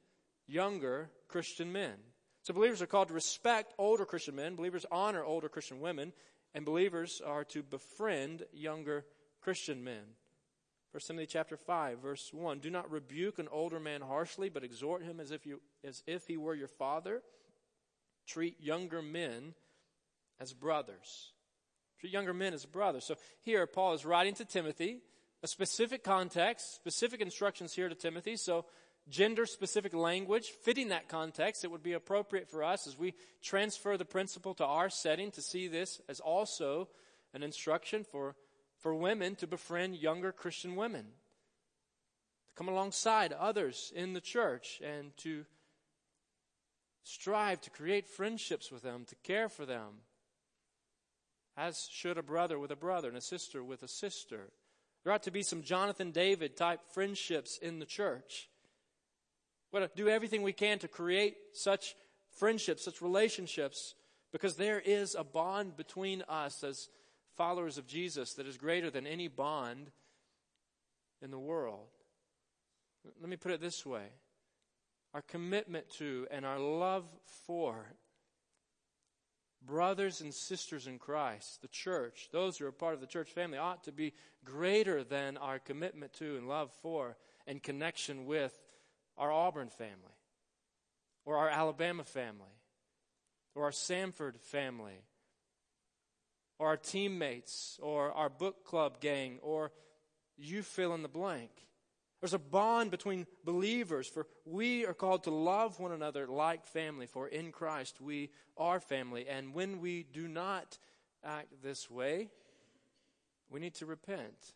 younger 0.46 1.10
Christian 1.28 1.72
men. 1.72 1.94
So 2.42 2.54
believers 2.54 2.80
are 2.80 2.86
called 2.86 3.08
to 3.08 3.14
respect 3.14 3.74
older 3.78 4.04
Christian 4.04 4.36
men, 4.36 4.56
believers 4.56 4.86
honor 4.90 5.22
older 5.22 5.48
Christian 5.48 5.80
women, 5.80 6.12
and 6.54 6.64
believers 6.64 7.20
are 7.24 7.44
to 7.44 7.62
befriend 7.62 8.44
younger 8.52 9.04
Christian 9.40 9.84
men. 9.84 10.02
1 10.92 11.02
Timothy 11.06 11.26
chapter 11.26 11.56
5 11.56 11.98
verse 11.98 12.30
1 12.32 12.60
Do 12.60 12.70
not 12.70 12.90
rebuke 12.90 13.38
an 13.38 13.48
older 13.52 13.78
man 13.78 14.00
harshly 14.00 14.48
but 14.48 14.64
exhort 14.64 15.02
him 15.02 15.20
as 15.20 15.30
if 15.30 15.46
you 15.46 15.60
as 15.84 16.02
if 16.06 16.26
he 16.26 16.36
were 16.36 16.54
your 16.54 16.68
father. 16.68 17.22
Treat 18.26 18.60
younger 18.60 19.02
men 19.02 19.54
as 20.40 20.52
brothers. 20.52 21.32
Treat 22.00 22.12
younger 22.12 22.34
men 22.34 22.54
as 22.54 22.64
brothers. 22.64 23.04
So 23.04 23.16
here 23.42 23.66
Paul 23.66 23.94
is 23.94 24.04
writing 24.04 24.34
to 24.34 24.44
Timothy 24.44 25.00
a 25.42 25.46
specific 25.46 26.02
context 26.02 26.74
specific 26.74 27.20
instructions 27.20 27.74
here 27.74 27.88
to 27.88 27.94
Timothy. 27.94 28.36
So 28.36 28.64
gender 29.10 29.46
specific 29.46 29.94
language 29.94 30.50
fitting 30.62 30.88
that 30.88 31.08
context, 31.08 31.64
it 31.64 31.70
would 31.70 31.82
be 31.82 31.92
appropriate 31.92 32.48
for 32.48 32.62
us 32.62 32.86
as 32.86 32.98
we 32.98 33.14
transfer 33.42 33.96
the 33.96 34.04
principle 34.04 34.54
to 34.54 34.64
our 34.64 34.90
setting 34.90 35.30
to 35.32 35.42
see 35.42 35.68
this 35.68 36.00
as 36.08 36.20
also 36.20 36.88
an 37.34 37.42
instruction 37.42 38.04
for, 38.04 38.34
for 38.78 38.94
women 38.94 39.34
to 39.36 39.46
befriend 39.46 39.96
younger 39.96 40.32
Christian 40.32 40.76
women, 40.76 41.06
to 42.48 42.54
come 42.54 42.68
alongside 42.68 43.32
others 43.32 43.92
in 43.94 44.12
the 44.12 44.20
church 44.20 44.80
and 44.84 45.16
to 45.18 45.44
strive 47.02 47.60
to 47.62 47.70
create 47.70 48.06
friendships 48.06 48.70
with 48.70 48.82
them, 48.82 49.04
to 49.06 49.14
care 49.16 49.48
for 49.48 49.64
them, 49.64 50.02
as 51.56 51.88
should 51.90 52.18
a 52.18 52.22
brother 52.22 52.58
with 52.58 52.70
a 52.70 52.76
brother 52.76 53.08
and 53.08 53.16
a 53.16 53.22
sister 53.22 53.64
with 53.64 53.82
a 53.82 53.88
sister. 53.88 54.50
There 55.02 55.12
ought 55.12 55.22
to 55.22 55.30
be 55.30 55.42
some 55.42 55.62
Jonathan 55.62 56.10
David 56.10 56.56
type 56.56 56.80
friendships 56.92 57.58
in 57.58 57.78
the 57.78 57.86
church 57.86 58.48
we 59.72 59.80
to 59.80 59.90
do 59.96 60.08
everything 60.08 60.42
we 60.42 60.52
can 60.52 60.78
to 60.80 60.88
create 60.88 61.36
such 61.52 61.94
friendships, 62.30 62.84
such 62.84 63.02
relationships, 63.02 63.94
because 64.32 64.56
there 64.56 64.80
is 64.80 65.14
a 65.14 65.24
bond 65.24 65.76
between 65.76 66.22
us 66.28 66.62
as 66.64 66.88
followers 67.36 67.78
of 67.78 67.86
Jesus 67.86 68.34
that 68.34 68.46
is 68.46 68.56
greater 68.56 68.90
than 68.90 69.06
any 69.06 69.28
bond 69.28 69.90
in 71.22 71.30
the 71.30 71.38
world. 71.38 71.88
Let 73.20 73.28
me 73.28 73.36
put 73.36 73.52
it 73.52 73.60
this 73.60 73.86
way 73.86 74.06
our 75.14 75.22
commitment 75.22 75.88
to 75.98 76.26
and 76.30 76.44
our 76.44 76.58
love 76.58 77.06
for 77.46 77.94
brothers 79.64 80.20
and 80.20 80.32
sisters 80.32 80.86
in 80.86 80.98
Christ, 80.98 81.62
the 81.62 81.68
church, 81.68 82.28
those 82.32 82.58
who 82.58 82.66
are 82.66 82.72
part 82.72 82.94
of 82.94 83.00
the 83.00 83.06
church 83.06 83.30
family, 83.30 83.58
ought 83.58 83.84
to 83.84 83.92
be 83.92 84.12
greater 84.44 85.02
than 85.02 85.36
our 85.36 85.58
commitment 85.58 86.12
to 86.14 86.36
and 86.36 86.48
love 86.48 86.70
for 86.82 87.16
and 87.46 87.62
connection 87.62 88.26
with 88.26 88.52
our 89.18 89.30
Auburn 89.30 89.68
family, 89.68 90.16
or 91.24 91.36
our 91.36 91.48
Alabama 91.48 92.04
family, 92.04 92.46
or 93.54 93.64
our 93.64 93.70
Samford 93.70 94.38
family, 94.40 95.02
or 96.58 96.68
our 96.68 96.76
teammates, 96.76 97.78
or 97.82 98.12
our 98.12 98.28
book 98.28 98.64
club 98.64 99.00
gang, 99.00 99.38
or 99.42 99.72
you 100.36 100.62
fill 100.62 100.94
in 100.94 101.02
the 101.02 101.08
blank. 101.08 101.50
There's 102.20 102.34
a 102.34 102.38
bond 102.38 102.90
between 102.90 103.26
believers, 103.44 104.08
for 104.08 104.26
we 104.44 104.84
are 104.86 104.94
called 104.94 105.24
to 105.24 105.30
love 105.30 105.78
one 105.78 105.92
another 105.92 106.26
like 106.26 106.66
family, 106.66 107.06
for 107.06 107.28
in 107.28 107.52
Christ 107.52 108.00
we 108.00 108.30
are 108.56 108.80
family. 108.80 109.26
And 109.28 109.54
when 109.54 109.80
we 109.80 110.02
do 110.02 110.26
not 110.26 110.78
act 111.24 111.62
this 111.62 111.88
way, 111.90 112.30
we 113.50 113.60
need 113.60 113.74
to 113.76 113.86
repent 113.86 114.54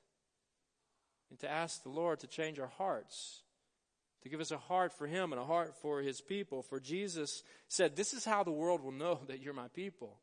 and 1.31 1.39
to 1.41 1.51
ask 1.51 1.83
the 1.83 1.89
Lord 1.89 2.21
to 2.21 2.27
change 2.27 2.59
our 2.59 2.73
hearts 2.79 3.43
to 4.23 4.29
give 4.29 4.41
us 4.41 4.51
a 4.51 4.59
heart 4.59 4.93
for 4.93 5.07
Him 5.07 5.33
and 5.33 5.41
a 5.41 5.45
heart 5.45 5.75
for 5.81 6.01
His 6.01 6.21
people. 6.21 6.63
For 6.63 6.81
Jesus 6.81 7.43
said, 7.69 7.97
This 7.97 8.15
is 8.15 8.25
how 8.25 8.45
the 8.45 8.51
world 8.51 8.83
will 8.83 8.93
know 8.93 9.21
that 9.29 9.41
you're 9.41 9.55
my 9.55 9.69
people 9.69 10.19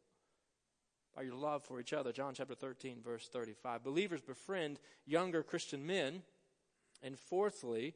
by 1.15 1.24
your 1.24 1.36
love 1.36 1.63
for 1.63 1.79
each 1.79 1.94
other. 1.94 2.12
John 2.12 2.34
chapter 2.34 2.56
13, 2.56 3.01
verse 3.03 3.27
35. 3.32 3.84
Believers 3.84 4.22
befriend 4.22 4.79
younger 5.06 5.44
Christian 5.44 5.86
men. 5.86 6.22
And 7.01 7.18
fourthly, 7.18 7.94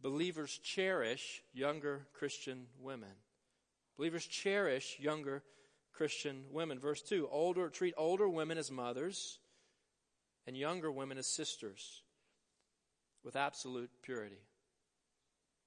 believers 0.00 0.58
cherish 0.62 1.42
younger 1.52 2.06
Christian 2.14 2.66
women. 2.80 3.12
Believers 3.96 4.26
cherish 4.26 4.96
younger 4.98 5.42
Christian 5.92 6.44
women. 6.50 6.78
Verse 6.78 7.02
2 7.02 7.28
older, 7.30 7.68
treat 7.68 7.94
older 7.96 8.28
women 8.28 8.58
as 8.58 8.70
mothers 8.70 9.38
and 10.46 10.56
younger 10.56 10.90
women 10.90 11.18
as 11.18 11.26
sisters 11.26 12.02
with 13.24 13.36
absolute 13.36 13.90
purity. 14.02 14.40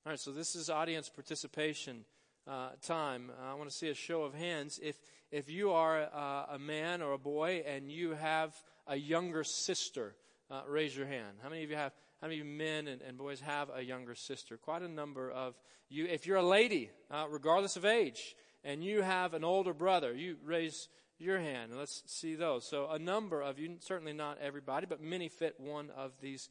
All 0.06 0.14
right, 0.14 0.20
so 0.20 0.32
this 0.32 0.56
is 0.56 0.70
audience 0.70 1.10
participation 1.10 2.06
uh, 2.48 2.70
time. 2.82 3.32
Uh, 3.38 3.52
I 3.52 3.54
want 3.56 3.70
to 3.70 3.76
see 3.76 3.90
a 3.90 3.94
show 3.94 4.24
of 4.24 4.34
hands. 4.34 4.80
If 4.82 4.96
if 5.30 5.50
you 5.50 5.72
are 5.72 6.04
uh, 6.04 6.56
a 6.56 6.58
man 6.58 7.02
or 7.02 7.12
a 7.12 7.18
boy 7.18 7.66
and 7.68 7.92
you 7.92 8.12
have 8.12 8.56
a 8.88 8.96
younger 8.96 9.44
sister, 9.44 10.16
uh, 10.50 10.62
raise 10.70 10.96
your 10.96 11.06
hand. 11.06 11.40
How 11.44 11.50
many 11.50 11.66
of 11.66 11.70
you 11.70 11.76
have? 11.76 11.92
How 12.22 12.30
many 12.30 12.42
men 12.44 12.88
and, 12.88 13.02
and, 13.02 13.18
boys 13.18 13.42
have 13.42 13.70
a 13.76 13.82
younger 13.82 14.16
sister? 14.16 14.56
Quite 14.56 14.84
a 14.84 14.88
number 14.88 15.30
of 15.30 15.56
you. 15.90 16.06
If 16.06 16.26
you're 16.26 16.38
a 16.38 16.48
lady, 16.48 16.90
uh, 17.12 17.26
regardless 17.30 17.76
of 17.76 17.84
age, 17.84 18.38
and 18.64 18.82
you 18.82 19.02
have 19.02 19.34
an 19.34 19.44
older 19.44 19.74
brother, 19.74 20.14
you 20.14 20.38
raise 20.46 20.88
your 21.18 21.40
hand. 21.40 21.74
Let's 21.78 22.04
see 22.06 22.36
those. 22.36 22.66
So 22.66 22.90
a 22.90 22.98
number 22.98 23.42
of 23.42 23.60
you, 23.60 23.76
certainly 23.82 24.14
not 24.14 24.38
everybody, 24.42 24.86
but 24.86 25.02
many 25.02 25.28
fit 25.28 25.56
one 25.60 25.90
of 25.90 26.14
these 26.22 26.50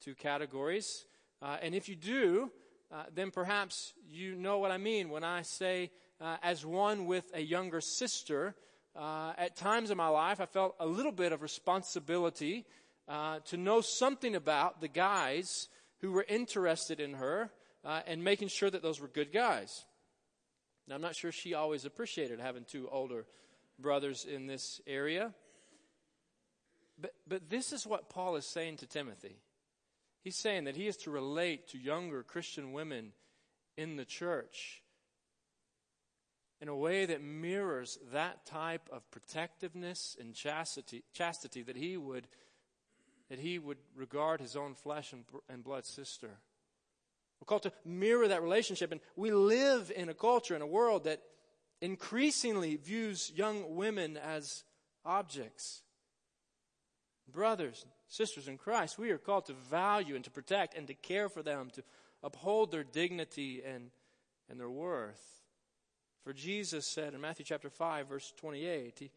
two 0.00 0.14
categories. 0.14 1.06
Uh, 1.42 1.56
and 1.60 1.74
if 1.74 1.88
you 1.88 1.96
do, 1.96 2.52
uh, 2.94 3.02
then 3.12 3.32
perhaps 3.32 3.92
you 4.08 4.36
know 4.36 4.58
what 4.58 4.70
I 4.70 4.78
mean 4.78 5.08
when 5.08 5.24
I 5.24 5.42
say, 5.42 5.90
uh, 6.20 6.36
as 6.44 6.64
one 6.64 7.06
with 7.06 7.24
a 7.34 7.40
younger 7.40 7.80
sister, 7.80 8.54
uh, 8.94 9.32
at 9.36 9.56
times 9.56 9.90
in 9.90 9.96
my 9.96 10.06
life 10.06 10.40
I 10.40 10.46
felt 10.46 10.76
a 10.78 10.86
little 10.86 11.10
bit 11.10 11.32
of 11.32 11.42
responsibility 11.42 12.64
uh, 13.08 13.40
to 13.46 13.56
know 13.56 13.80
something 13.80 14.36
about 14.36 14.80
the 14.80 14.86
guys 14.86 15.68
who 16.02 16.12
were 16.12 16.24
interested 16.28 17.00
in 17.00 17.14
her 17.14 17.50
and 18.06 18.24
making 18.24 18.48
sure 18.48 18.70
that 18.70 18.82
those 18.82 19.00
were 19.00 19.08
good 19.08 19.30
guys. 19.32 19.84
Now, 20.86 20.94
I'm 20.94 21.02
not 21.02 21.16
sure 21.16 21.32
she 21.32 21.54
always 21.54 21.84
appreciated 21.84 22.40
having 22.40 22.64
two 22.64 22.88
older 22.90 23.26
brothers 23.78 24.24
in 24.24 24.46
this 24.46 24.80
area. 24.86 25.34
But, 27.00 27.14
but 27.26 27.50
this 27.50 27.72
is 27.72 27.86
what 27.86 28.08
Paul 28.08 28.36
is 28.36 28.46
saying 28.46 28.78
to 28.78 28.86
Timothy. 28.86 29.36
He's 30.24 30.36
saying 30.36 30.64
that 30.64 30.76
he 30.76 30.88
is 30.88 30.96
to 30.98 31.10
relate 31.10 31.68
to 31.68 31.78
younger 31.78 32.22
Christian 32.22 32.72
women 32.72 33.12
in 33.76 33.96
the 33.96 34.06
church 34.06 34.82
in 36.62 36.68
a 36.68 36.74
way 36.74 37.04
that 37.04 37.22
mirrors 37.22 37.98
that 38.10 38.46
type 38.46 38.88
of 38.90 39.08
protectiveness 39.10 40.16
and 40.18 40.34
chastity, 40.34 41.04
chastity 41.12 41.62
that 41.62 41.76
he 41.76 41.98
would 41.98 42.26
that 43.28 43.38
he 43.38 43.58
would 43.58 43.78
regard 43.96 44.40
his 44.40 44.54
own 44.54 44.74
flesh 44.74 45.12
and, 45.12 45.24
and 45.48 45.64
blood 45.64 45.84
sister. 45.84 46.30
We're 47.40 47.46
called 47.46 47.62
to 47.62 47.72
mirror 47.84 48.28
that 48.28 48.42
relationship. 48.42 48.92
And 48.92 49.00
we 49.16 49.30
live 49.30 49.90
in 49.94 50.08
a 50.08 50.14
culture, 50.14 50.54
in 50.54 50.62
a 50.62 50.66
world 50.66 51.04
that 51.04 51.22
increasingly 51.80 52.76
views 52.76 53.32
young 53.34 53.76
women 53.76 54.18
as 54.18 54.64
objects. 55.06 55.82
Brothers, 57.34 57.84
sisters 58.06 58.46
in 58.46 58.58
Christ, 58.58 58.96
we 58.96 59.10
are 59.10 59.18
called 59.18 59.46
to 59.46 59.54
value 59.54 60.14
and 60.14 60.24
to 60.24 60.30
protect 60.30 60.76
and 60.76 60.86
to 60.86 60.94
care 60.94 61.28
for 61.28 61.42
them, 61.42 61.68
to 61.74 61.82
uphold 62.22 62.70
their 62.70 62.84
dignity 62.84 63.60
and, 63.66 63.90
and 64.48 64.58
their 64.58 64.70
worth. 64.70 65.20
For 66.22 66.32
Jesus 66.32 66.86
said 66.86 67.12
in 67.12 67.20
Matthew 67.20 67.44
chapter 67.44 67.68
5, 67.68 68.08
verse 68.08 68.32
28, 68.38 68.94
he, 68.98 69.04
he 69.06 69.10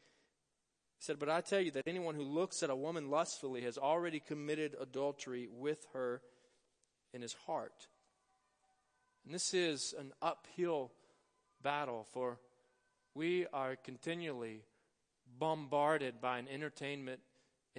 said, 0.99 1.19
But 1.19 1.29
I 1.29 1.41
tell 1.41 1.61
you 1.61 1.69
that 1.71 1.87
anyone 1.87 2.15
who 2.15 2.23
looks 2.23 2.63
at 2.63 2.71
a 2.71 2.75
woman 2.75 3.11
lustfully 3.11 3.61
has 3.61 3.77
already 3.77 4.19
committed 4.19 4.75
adultery 4.81 5.47
with 5.49 5.85
her 5.93 6.21
in 7.13 7.21
his 7.21 7.35
heart. 7.45 7.87
And 9.25 9.33
this 9.33 9.53
is 9.53 9.93
an 9.97 10.11
uphill 10.23 10.91
battle, 11.61 12.07
for 12.13 12.39
we 13.13 13.45
are 13.53 13.75
continually 13.75 14.63
bombarded 15.37 16.19
by 16.19 16.39
an 16.39 16.47
entertainment 16.47 17.19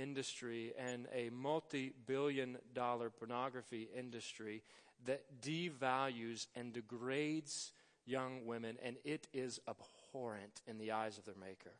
industry 0.00 0.72
and 0.78 1.06
a 1.14 1.30
multi 1.30 1.92
billion 2.06 2.58
dollar 2.74 3.10
pornography 3.10 3.88
industry 3.96 4.62
that 5.06 5.40
devalues 5.42 6.46
and 6.54 6.72
degrades 6.72 7.72
young 8.06 8.46
women, 8.46 8.76
and 8.82 8.96
it 9.04 9.28
is 9.32 9.60
abhorrent 9.68 10.62
in 10.66 10.78
the 10.78 10.92
eyes 10.92 11.18
of 11.18 11.24
their 11.24 11.34
Maker. 11.38 11.74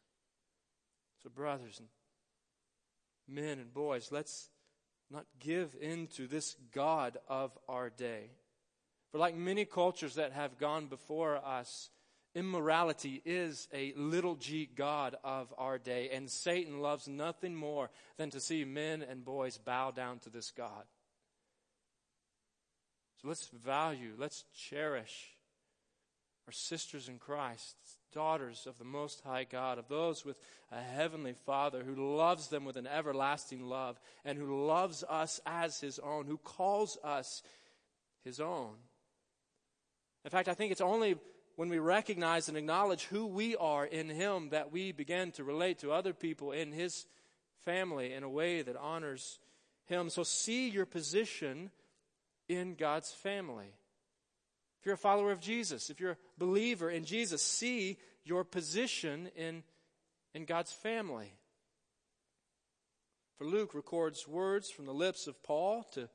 So, 1.22 1.30
brothers 1.30 1.80
and 1.80 1.88
men 3.26 3.58
and 3.58 3.72
boys, 3.72 4.12
let's 4.12 4.50
not 5.10 5.26
give 5.40 5.75
in 5.80 6.06
to 6.08 6.26
this 6.26 6.54
God 6.72 7.16
of 7.28 7.56
our 7.68 7.90
day. 7.90 8.30
For 9.10 9.18
like 9.18 9.34
many 9.34 9.64
cultures 9.64 10.16
that 10.16 10.32
have 10.32 10.58
gone 10.58 10.87
before 10.87 11.37
us, 11.37 11.88
immorality 12.38 13.21
is 13.25 13.66
a 13.75 13.92
little 13.97 14.37
g 14.37 14.68
God 14.73 15.16
of 15.25 15.52
our 15.59 15.76
day, 15.76 16.11
and 16.12 16.30
Satan 16.30 16.80
loves 16.80 17.09
nothing 17.09 17.54
more 17.54 17.90
than 18.16 18.30
to 18.30 18.40
see 18.40 18.64
men 18.64 19.02
and 19.02 19.25
boys 19.25 19.59
bow 19.59 19.90
down 19.90 20.21
to 20.21 20.30
this 20.30 20.52
God. 20.52 20.85
So 23.21 23.28
let's 23.28 23.49
value, 23.49 24.12
let's 24.16 24.45
cherish 24.54 25.30
our 26.47 26.52
sisters 26.52 27.09
in 27.09 27.18
Christ, 27.18 27.76
daughters 28.12 28.66
of 28.66 28.78
the 28.78 28.85
Most 28.85 29.21
High 29.23 29.45
God, 29.45 29.78
of 29.78 29.88
those 29.88 30.25
with 30.25 30.38
a 30.71 30.80
heavenly 30.80 31.35
Father 31.45 31.83
who 31.83 32.16
loves 32.16 32.49
them 32.49 32.64
with 32.64 32.76
an 32.76 32.87
everlasting 32.87 33.62
love 33.62 33.99
and 34.25 34.38
who 34.38 34.64
loves 34.64 35.02
us 35.09 35.40
as 35.45 35.80
His 35.80 35.99
own, 35.99 36.26
who 36.26 36.38
calls 36.38 36.97
us 37.02 37.42
His 38.25 38.38
own. 38.38 38.75
In 40.25 40.30
fact, 40.30 40.49
I 40.49 40.54
think 40.54 40.71
it's 40.71 40.80
only 40.80 41.16
when 41.59 41.69
we 41.69 41.81
recognize 41.81 42.49
and 42.49 42.57
acknowledge 42.57 43.03
who 43.07 43.27
we 43.27 43.57
are 43.57 43.85
in 43.85 44.09
Him 44.09 44.50
that 44.50 44.71
we 44.71 44.93
begin 44.93 45.33
to 45.33 45.43
relate 45.43 45.81
to 45.81 45.91
other 45.91 46.12
people 46.12 46.53
in 46.53 46.71
His 46.71 47.05
family 47.65 48.12
in 48.12 48.23
a 48.23 48.29
way 48.29 48.62
that 48.62 48.77
honors 48.77 49.41
Him. 49.87 50.09
So 50.09 50.23
see 50.23 50.69
your 50.69 50.87
position 50.87 51.73
in 52.49 52.77
God's 52.77 53.11
family. 53.11 53.73
If 54.79 54.87
you're 54.87 54.95
a 54.95 54.99
follower 54.99 55.33
of 55.33 55.41
Jesus, 55.41 55.91
if 55.91 55.99
you're 55.99 56.12
a 56.12 56.17
believer 56.38 56.88
in 56.91 57.05
Jesus, 57.05 57.43
see 57.43 57.99
your 58.23 58.45
position 58.45 59.29
in, 59.35 59.65
in 60.35 60.45
God's 60.45 60.71
family. 60.71 61.33
For 63.37 63.47
Luke 63.47 63.75
records 63.75 64.29
words 64.29 64.71
from 64.71 64.87
the 64.87 64.95
lips 64.95 65.27
of 65.27 65.43
Paul 65.43 65.83
to 65.95 66.09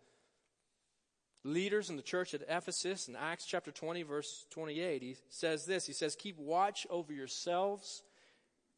leaders 1.43 1.89
in 1.89 1.95
the 1.95 2.01
church 2.01 2.33
at 2.33 2.43
Ephesus 2.47 3.07
in 3.07 3.15
Acts 3.15 3.45
chapter 3.45 3.71
20, 3.71 4.03
verse 4.03 4.45
28. 4.51 5.01
He 5.01 5.15
says 5.29 5.65
this 5.65 5.85
He 5.85 5.93
says, 5.93 6.15
Keep 6.15 6.39
watch 6.39 6.87
over 6.89 7.13
yourselves 7.13 8.03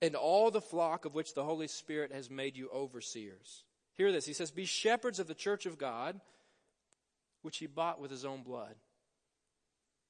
and 0.02 0.16
all 0.16 0.52
the 0.52 0.62
flock 0.62 1.06
of 1.06 1.16
which 1.16 1.34
the 1.34 1.44
Holy 1.44 1.68
Spirit 1.68 2.12
has 2.12 2.30
made 2.30 2.56
you 2.58 2.70
overseers. 2.74 3.64
Hear 3.96 4.12
this. 4.12 4.26
He 4.26 4.34
says, 4.34 4.52
Be 4.52 4.66
shepherds 4.66 5.20
of 5.20 5.28
the 5.28 5.34
church 5.34 5.66
of 5.66 5.78
God, 5.78 6.20
which 7.42 7.58
he 7.58 7.68
bought 7.68 8.00
with 8.00 8.12
his 8.12 8.26
own 8.26 8.44
blood. 8.44 8.76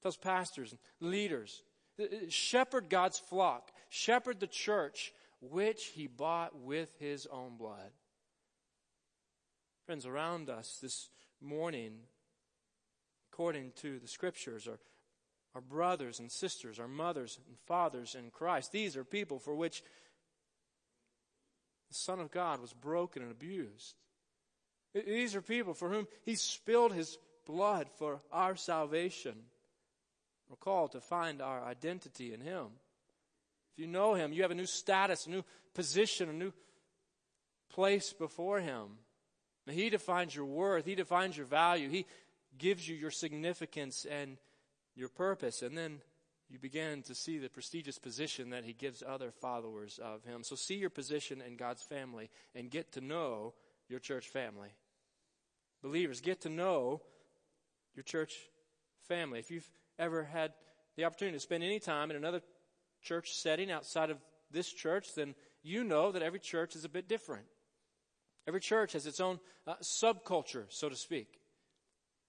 Tells 0.02 0.18
pastors 0.18 0.72
and 0.72 1.12
leaders, 1.12 1.62
uh, 2.00 2.04
uh, 2.04 2.08
shepherd 2.30 2.89
God's 2.89 3.20
flock, 3.20 3.72
shepherd 3.89 4.39
the 4.39 4.48
church, 4.48 5.13
which 5.41 5.86
he 5.94 6.08
bought 6.08 6.60
with 6.60 6.94
his 7.00 7.28
own 7.28 7.58
blood. 7.58 7.91
Friends, 9.86 10.06
around 10.06 10.50
us 10.50 10.80
this 10.82 11.10
morning, 11.41 12.00
according 13.36 13.74
to 13.76 14.00
the 14.00 14.08
scriptures, 14.08 14.65
are 14.65 14.80
our 15.56 15.62
brothers 15.62 16.19
and 16.19 16.32
sisters, 16.32 16.80
our 16.80 16.88
mothers 16.88 17.38
and 17.50 17.58
fathers 17.67 18.15
in 18.15 18.30
Christ. 18.30 18.71
These 18.71 18.95
are 18.95 19.04
people 19.04 19.39
for 19.39 19.54
which 19.54 19.84
the 21.89 21.95
Son 21.95 22.21
of 22.21 22.32
God 22.32 22.62
was 22.62 22.71
broken 22.71 23.21
and 23.21 23.32
abused. 23.32 23.95
These 24.93 25.36
are 25.36 25.41
people 25.41 25.74
for 25.74 25.89
whom 25.89 26.08
He 26.24 26.36
spilled 26.36 26.93
His 26.93 27.17
blood 27.45 27.88
for 27.98 28.21
our 28.32 28.56
salvation. 28.56 29.36
We're 30.50 30.56
called 30.56 30.93
to 30.93 31.02
find 31.02 31.41
our 31.41 31.62
identity 31.62 32.34
in 32.34 32.39
Him. 32.39 32.67
If 33.74 33.80
you 33.80 33.88
know 33.88 34.13
Him, 34.13 34.32
you 34.32 34.43
have 34.43 34.52
a 34.52 34.56
new 34.56 34.65
status, 34.65 35.28
a 35.28 35.30
new 35.30 35.43
position, 35.74 36.30
a 36.30 36.34
new 36.34 36.54
place 37.69 38.13
before 38.13 38.62
Him. 38.62 38.91
He 39.69 39.89
defines 39.89 40.34
your 40.36 40.45
worth, 40.45 40.86
He 40.86 40.95
defines 40.95 41.36
your 41.36 41.48
value, 41.48 41.89
He 41.89 42.06
gives 42.58 42.88
you 42.88 42.96
your 42.96 43.12
significance 43.12 44.06
and 44.10 44.38
your 44.96 45.10
purpose. 45.10 45.62
And 45.62 45.78
then 45.78 46.02
you 46.50 46.60
begin 46.60 47.02
to 47.04 47.15
see 47.15 47.38
the 47.38 47.50
prestigious 47.50 47.98
position 47.98 48.52
that 48.52 48.65
He 48.65 48.74
gives 48.74 49.04
other 49.06 49.32
followers 49.32 50.00
of 50.04 50.24
Him. 50.24 50.44
So 50.44 50.56
see 50.56 50.76
your 50.76 50.89
position 50.89 51.41
in 51.41 51.58
God's 51.58 51.84
family 51.84 52.30
and 52.54 52.70
get 52.70 52.91
to 52.94 53.02
know 53.02 53.54
your 53.89 54.00
church 54.00 54.30
family. 54.30 54.70
Believers, 55.82 56.22
get 56.22 56.41
to 56.41 56.50
know 56.50 57.02
your 57.96 58.04
church 58.04 58.36
family. 59.08 59.39
If 59.39 59.52
you've 59.52 59.70
ever 60.00 60.24
had 60.24 60.54
the 60.96 61.06
opportunity 61.06 61.38
to 61.38 61.41
spend 61.41 61.63
any 61.63 61.80
time 61.80 62.10
in 62.10 62.18
another 62.18 62.41
church 63.02 63.34
setting 63.34 63.72
outside 63.72 64.10
of 64.10 64.18
this 64.52 64.72
church, 64.72 65.13
then 65.15 65.36
you 65.63 65.84
know 65.84 66.12
that 66.12 66.22
every 66.22 66.39
church 66.39 66.76
is 66.76 66.86
a 66.86 66.89
bit 66.89 67.08
different. 67.08 67.46
Every 68.48 68.60
church 68.60 68.94
has 68.94 69.06
its 69.08 69.20
own 69.20 69.39
uh, 69.65 69.76
subculture, 69.82 70.65
so 70.70 70.89
to 70.89 70.96
speak. 70.96 71.39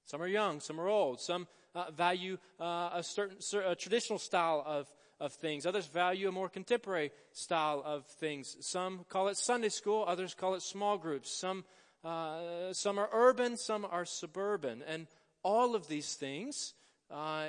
Some 0.07 0.23
are 0.23 0.29
young, 0.29 0.61
some 0.61 0.81
are 0.81 0.88
old. 0.88 1.21
Some 1.21 1.49
uh, 1.75 1.90
value 1.90 2.38
uh, 2.61 2.90
a 2.95 3.03
certain 3.03 3.37
a 3.66 3.75
traditional 3.75 4.19
style 4.19 4.62
of, 4.64 4.87
of 5.21 5.33
things. 5.33 5.66
Others 5.66 5.87
value 5.88 6.29
a 6.29 6.33
more 6.33 6.49
contemporary 6.49 7.11
style 7.33 7.83
of 7.85 8.07
things. 8.07 8.57
Some 8.61 9.05
call 9.09 9.29
it 9.29 9.37
Sunday 9.37 9.69
school, 9.69 10.05
others 10.07 10.33
call 10.33 10.55
it 10.55 10.62
small 10.62 10.97
groups. 10.97 11.31
Some, 11.31 11.64
uh, 12.05 12.73
some 12.73 12.99
are 12.99 13.11
urban, 13.12 13.57
some 13.57 13.85
are 13.85 14.05
suburban. 14.05 14.83
And 14.87 15.09
all 15.42 15.75
of 15.75 15.88
these 15.88 16.14
things 16.14 16.75
uh, 17.11 17.49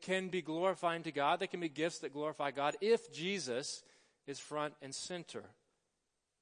can 0.00 0.28
be 0.28 0.42
glorifying 0.42 1.04
to 1.04 1.12
God. 1.12 1.40
They 1.40 1.46
can 1.46 1.60
be 1.60 1.68
gifts 1.68 2.00
that 2.00 2.12
glorify 2.12 2.50
God 2.50 2.76
if 2.80 3.12
Jesus 3.12 3.82
is 4.26 4.38
front 4.38 4.74
and 4.82 4.94
center. 4.94 5.44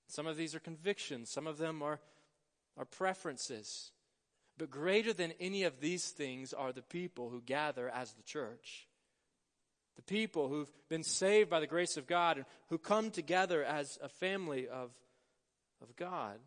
Some 0.09 0.27
of 0.27 0.37
these 0.37 0.55
are 0.55 0.61
convictions, 0.61 1.31
some 1.31 1.47
of 1.47 1.59
them 1.59 1.83
are, 1.83 2.01
are 2.77 2.85
preferences. 2.85 3.93
But 4.61 4.71
greater 4.71 5.15
than 5.15 5.33
any 5.41 5.63
of 5.63 5.81
these 5.81 6.11
things 6.11 6.53
are 6.53 6.71
the 6.71 6.83
people 6.83 7.31
who 7.31 7.41
gather 7.41 7.89
as 7.89 8.13
the 8.13 8.23
church. 8.23 8.87
The 9.97 10.03
people 10.03 10.49
who've 10.49 10.71
been 10.91 11.03
saved 11.03 11.49
by 11.49 11.61
the 11.61 11.67
grace 11.67 11.97
of 11.97 12.07
God 12.07 12.37
and 12.37 12.45
who 12.69 12.77
come 12.77 13.11
together 13.11 13.65
as 13.65 13.99
a 14.03 14.11
family 14.11 14.69
of, 14.69 14.91
of 15.81 15.97
God. 15.97 16.41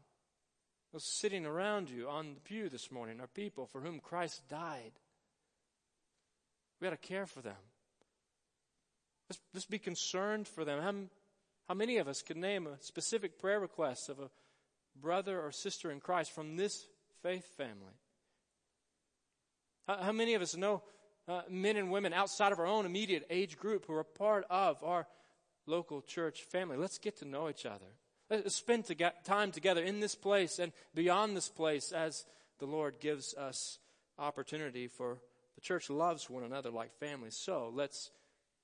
Those 0.92 1.06
sitting 1.06 1.44
around 1.44 1.90
you 1.90 2.08
on 2.08 2.36
the 2.36 2.40
pew 2.42 2.70
this 2.70 2.92
morning 2.92 3.20
are 3.20 3.26
people 3.26 3.66
for 3.66 3.82
whom 3.82 4.00
Christ 4.00 4.48
died. 4.48 4.92
We 6.80 6.88
ought 6.88 6.92
to 6.92 6.98
care 6.98 7.26
for 7.26 7.42
them. 7.42 7.56
Let's, 9.28 9.42
let's 9.56 9.66
be 9.66 9.80
concerned 9.80 10.48
for 10.48 10.64
them. 10.64 10.84
How, 10.84 10.94
how 11.68 11.74
many 11.74 11.98
of 11.98 12.08
us 12.08 12.22
can 12.22 12.40
name 12.40 12.68
a 12.68 12.80
specific 12.80 13.40
prayer 13.40 13.60
request 13.60 14.08
of 14.08 14.20
a 14.20 14.30
brother 15.02 15.42
or 15.42 15.52
sister 15.52 15.90
in 15.90 16.00
Christ 16.00 16.32
from 16.32 16.58
this 16.58 16.86
faith 17.24 17.46
family? 17.58 17.94
How, 19.88 19.98
how 19.98 20.12
many 20.12 20.36
of 20.36 20.42
us 20.42 20.56
know 20.56 20.84
uh, 21.28 21.42
men 21.50 21.78
and 21.78 21.90
women 21.90 22.14
outside 22.14 22.52
of 22.52 22.60
our 22.60 22.68
own 22.68 22.86
immediate 22.86 23.26
age 23.30 23.58
group 23.58 23.86
who 23.88 23.94
are 23.94 24.04
part 24.04 24.46
of 24.50 24.84
our 24.84 25.08
local 25.66 26.02
church 26.02 26.44
family? 26.44 26.78
Let's 26.78 27.00
get 27.00 27.18
to 27.20 27.26
know 27.26 27.50
each 27.50 27.66
other. 27.66 27.88
Let's 28.30 28.56
spend 28.56 28.86
time 29.26 29.52
together 29.52 29.84
in 29.84 30.00
this 30.00 30.16
place 30.16 30.60
and 30.60 30.72
beyond 30.94 31.36
this 31.36 31.50
place 31.50 31.92
as 31.92 32.26
the 32.60 32.66
Lord 32.66 33.00
gives 33.00 33.34
us 33.36 33.80
opportunity 34.20 34.88
for 34.88 35.20
the 35.56 35.62
church 35.62 35.90
loves 35.90 36.30
one 36.30 36.44
another 36.44 36.70
like 36.70 36.94
family. 37.00 37.30
So 37.32 37.72
let's, 37.74 38.12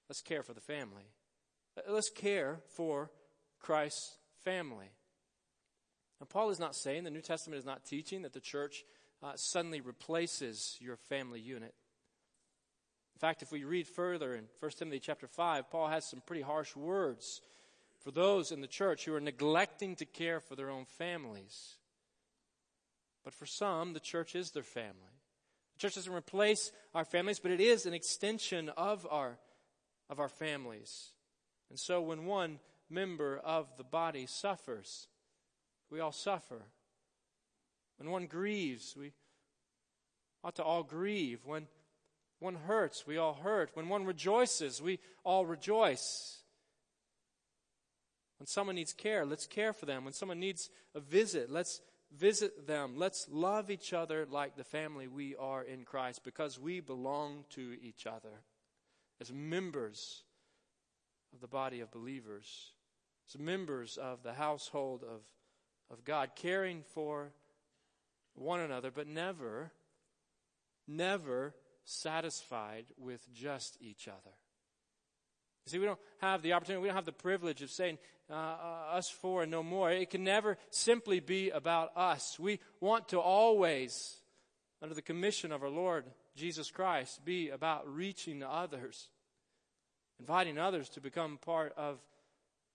let's 0.08 0.22
care 0.22 0.44
for 0.44 0.54
the 0.54 0.62
family. 0.62 1.04
Let's 1.88 2.10
care 2.10 2.60
for 2.76 3.12
Christ's 3.60 4.18
family. 4.44 4.90
Now, 6.20 6.28
Paul 6.30 6.50
is 6.50 6.60
not 6.60 6.76
saying, 6.76 7.04
the 7.04 7.10
New 7.10 7.22
Testament 7.22 7.60
is 7.60 7.66
not 7.66 7.86
teaching 7.86 8.24
that 8.24 8.34
the 8.34 8.40
church 8.40 8.84
uh, 9.24 9.34
suddenly 9.36 9.82
replaces 9.82 10.78
your 10.80 10.98
family 10.98 11.40
unit. 11.40 11.74
In 13.16 13.20
fact, 13.20 13.42
if 13.42 13.52
we 13.52 13.64
read 13.64 13.88
further 13.88 14.34
in 14.34 14.46
1 14.60 14.72
Timothy 14.78 15.00
chapter 15.00 15.28
5, 15.28 15.70
Paul 15.70 15.88
has 15.88 16.06
some 16.06 16.22
pretty 16.26 16.42
harsh 16.42 16.76
words 16.76 17.42
for 18.00 18.12
those 18.12 18.52
in 18.52 18.62
the 18.62 18.68
church 18.68 19.06
who 19.06 19.14
are 19.14 19.20
neglecting 19.20 19.96
to 19.98 20.06
care 20.06 20.40
for 20.40 20.56
their 20.56 20.70
own 20.70 20.86
families. 20.86 21.76
But 23.24 23.34
for 23.34 23.46
some, 23.46 23.94
the 23.94 24.00
church 24.00 24.36
is 24.36 24.52
their 24.52 24.64
family. 24.64 24.94
The 25.76 25.82
church 25.82 25.96
doesn't 25.96 26.14
replace 26.14 26.72
our 26.96 27.06
families, 27.06 27.40
but 27.40 27.52
it 27.52 27.60
is 27.60 27.86
an 27.86 27.94
extension 27.94 28.70
of 28.70 29.06
our, 29.10 29.38
of 30.10 30.20
our 30.20 30.30
families. 30.30 31.12
And 31.70 31.78
so 31.78 32.02
when 32.02 32.26
one 32.26 32.60
member 32.90 33.38
of 33.38 33.68
the 33.78 33.84
body 33.84 34.26
suffers, 34.26 35.08
we 35.90 36.00
all 36.00 36.12
suffer. 36.12 36.64
When 37.98 38.10
one 38.10 38.28
grieves, 38.28 38.96
we 38.98 39.14
ought 40.44 40.56
to 40.56 40.64
all 40.64 40.84
grieve. 40.84 41.42
When 41.46 41.68
one 42.40 42.56
hurts, 42.56 43.06
we 43.06 43.18
all 43.18 43.34
hurt. 43.34 43.72
When 43.74 43.90
one 43.90 44.06
rejoices, 44.06 44.82
we 44.82 45.00
all 45.24 45.46
rejoice. 45.46 46.40
When 48.40 48.48
someone 48.48 48.76
needs 48.76 48.94
care, 48.94 49.26
let's 49.26 49.48
care 49.48 49.74
for 49.74 49.86
them. 49.86 50.06
When 50.06 50.14
someone 50.14 50.40
needs 50.40 50.70
a 50.96 51.02
visit, 51.02 51.50
let's 51.50 51.82
visit 52.18 52.68
them. 52.68 52.94
Let's 52.96 53.28
love 53.30 53.70
each 53.70 53.92
other 53.92 54.26
like 54.30 54.56
the 54.56 54.64
family 54.64 55.08
we 55.08 55.36
are 55.36 55.62
in 55.62 55.84
Christ 55.84 56.24
because 56.24 56.58
we 56.58 56.80
belong 56.80 57.44
to 57.52 57.76
each 57.82 58.08
other 58.08 58.44
as 59.20 59.32
members 59.34 60.24
of 61.34 61.42
the 61.42 61.48
body 61.48 61.82
of 61.82 61.92
believers, 61.92 62.72
as 63.28 63.40
members 63.40 63.98
of 63.98 64.24
the 64.24 64.34
household 64.34 65.04
of, 65.04 65.22
of 65.92 66.04
God, 66.04 66.32
caring 66.36 66.84
for 66.94 67.32
one 68.36 68.60
another, 68.60 68.92
but 68.92 69.08
never, 69.08 69.72
never 70.88 71.54
satisfied 71.84 72.86
with 72.98 73.22
just 73.34 73.78
each 73.82 74.08
other. 74.08 74.36
You 75.66 75.72
see, 75.72 75.80
we 75.80 75.86
don't 75.86 76.00
have 76.22 76.42
the 76.42 76.54
opportunity, 76.54 76.82
we 76.82 76.88
don't 76.88 76.96
have 76.96 77.06
the 77.06 77.12
privilege 77.12 77.62
of 77.62 77.72
saying, 77.72 77.98
uh, 78.30 78.34
uh, 78.34 78.96
us 78.96 79.10
four 79.10 79.44
and 79.44 79.52
no 79.52 79.64
more. 79.64 79.92
It 79.92 80.12
can 80.12 80.24
never 80.24 80.58
simply 80.70 81.20
be 81.20 81.50
about 81.50 81.92
us. 81.96 82.40
We 82.40 82.60
want 82.80 83.10
to 83.10 83.20
always, 83.20 84.18
under 84.82 84.94
the 84.94 85.02
commission 85.02 85.52
of 85.52 85.64
our 85.64 85.70
Lord 85.70 86.06
Jesus 86.36 86.70
Christ, 86.70 87.26
be 87.26 87.50
about 87.50 87.92
reaching 87.92 88.44
others, 88.44 89.10
inviting 90.20 90.60
others 90.60 90.90
to 90.90 91.02
become 91.02 91.40
part 91.44 91.74
of 91.76 91.98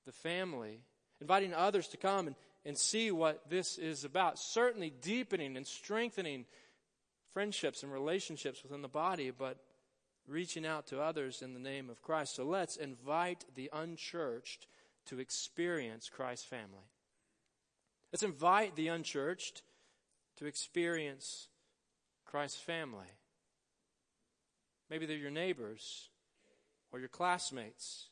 the 0.06 0.12
family, 0.12 0.80
inviting 1.20 1.54
others 1.54 1.88
to 1.88 1.96
come 1.96 2.26
and, 2.26 2.36
and 2.64 2.76
see 2.76 3.10
what 3.10 3.48
this 3.48 3.78
is 3.78 4.04
about. 4.04 4.38
Certainly 4.38 4.94
deepening 5.02 5.56
and 5.56 5.66
strengthening 5.66 6.46
friendships 7.32 7.82
and 7.82 7.92
relationships 7.92 8.62
within 8.62 8.82
the 8.82 8.88
body, 8.88 9.30
but 9.30 9.58
reaching 10.26 10.64
out 10.64 10.86
to 10.86 11.00
others 11.00 11.42
in 11.42 11.52
the 11.52 11.60
name 11.60 11.90
of 11.90 12.02
Christ. 12.02 12.36
So 12.36 12.44
let's 12.44 12.76
invite 12.76 13.44
the 13.54 13.70
unchurched 13.72 14.66
to 15.06 15.18
experience 15.18 16.08
Christ's 16.08 16.46
family. 16.46 16.88
Let's 18.12 18.22
invite 18.22 18.76
the 18.76 18.88
unchurched 18.88 19.62
to 20.38 20.46
experience 20.46 21.48
Christ's 22.24 22.60
family. 22.60 23.12
Maybe 24.88 25.06
they're 25.06 25.16
your 25.16 25.30
neighbors 25.30 26.08
or 26.92 27.00
your 27.00 27.08
classmates, 27.08 28.08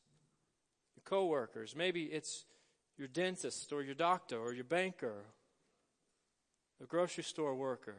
your 0.95 1.03
coworkers. 1.05 1.75
Maybe 1.75 2.03
it's 2.03 2.45
your 2.97 3.07
dentist 3.07 3.71
or 3.71 3.81
your 3.81 3.95
doctor 3.95 4.37
or 4.37 4.53
your 4.53 4.63
banker, 4.63 5.25
the 6.79 6.85
grocery 6.85 7.23
store 7.23 7.55
worker. 7.55 7.95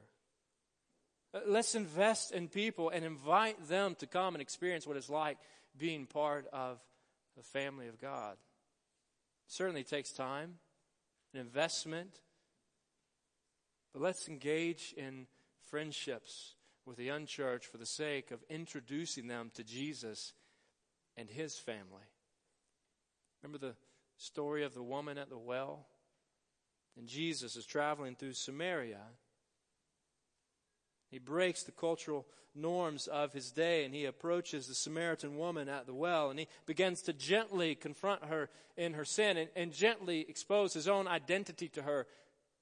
Uh, 1.32 1.40
let's 1.46 1.74
invest 1.74 2.32
in 2.32 2.48
people 2.48 2.90
and 2.90 3.04
invite 3.04 3.68
them 3.68 3.94
to 3.96 4.06
come 4.06 4.34
and 4.34 4.42
experience 4.42 4.86
what 4.86 4.96
it's 4.96 5.10
like 5.10 5.38
being 5.76 6.06
part 6.06 6.46
of 6.52 6.78
the 7.36 7.42
family 7.42 7.88
of 7.88 8.00
God. 8.00 8.36
Certainly 9.48 9.84
takes 9.84 10.12
time, 10.12 10.54
an 11.32 11.40
investment, 11.40 12.20
but 13.92 14.02
let's 14.02 14.28
engage 14.28 14.94
in 14.96 15.26
friendships 15.70 16.54
with 16.86 16.96
the 16.96 17.08
unchurched 17.08 17.66
for 17.66 17.78
the 17.78 17.86
sake 17.86 18.30
of 18.30 18.44
introducing 18.48 19.26
them 19.26 19.50
to 19.54 19.64
Jesus 19.64 20.32
and 21.16 21.28
his 21.28 21.56
family. 21.56 22.06
Remember 23.42 23.58
the 23.58 23.74
story 24.16 24.64
of 24.64 24.74
the 24.74 24.82
woman 24.82 25.18
at 25.18 25.30
the 25.30 25.38
well? 25.38 25.86
And 26.96 27.08
Jesus 27.08 27.56
is 27.56 27.66
traveling 27.66 28.14
through 28.14 28.34
Samaria. 28.34 29.00
He 31.10 31.18
breaks 31.18 31.62
the 31.62 31.72
cultural 31.72 32.26
norms 32.54 33.06
of 33.08 33.32
his 33.32 33.50
day 33.50 33.84
and 33.84 33.94
he 33.94 34.04
approaches 34.04 34.66
the 34.66 34.74
Samaritan 34.74 35.36
woman 35.36 35.68
at 35.68 35.86
the 35.86 35.94
well 35.94 36.30
and 36.30 36.38
he 36.38 36.48
begins 36.66 37.02
to 37.02 37.12
gently 37.12 37.74
confront 37.74 38.24
her 38.26 38.48
in 38.76 38.94
her 38.94 39.04
sin 39.04 39.36
and, 39.36 39.48
and 39.56 39.72
gently 39.72 40.24
expose 40.28 40.72
his 40.72 40.88
own 40.88 41.08
identity 41.08 41.68
to 41.68 41.82
her, 41.82 42.06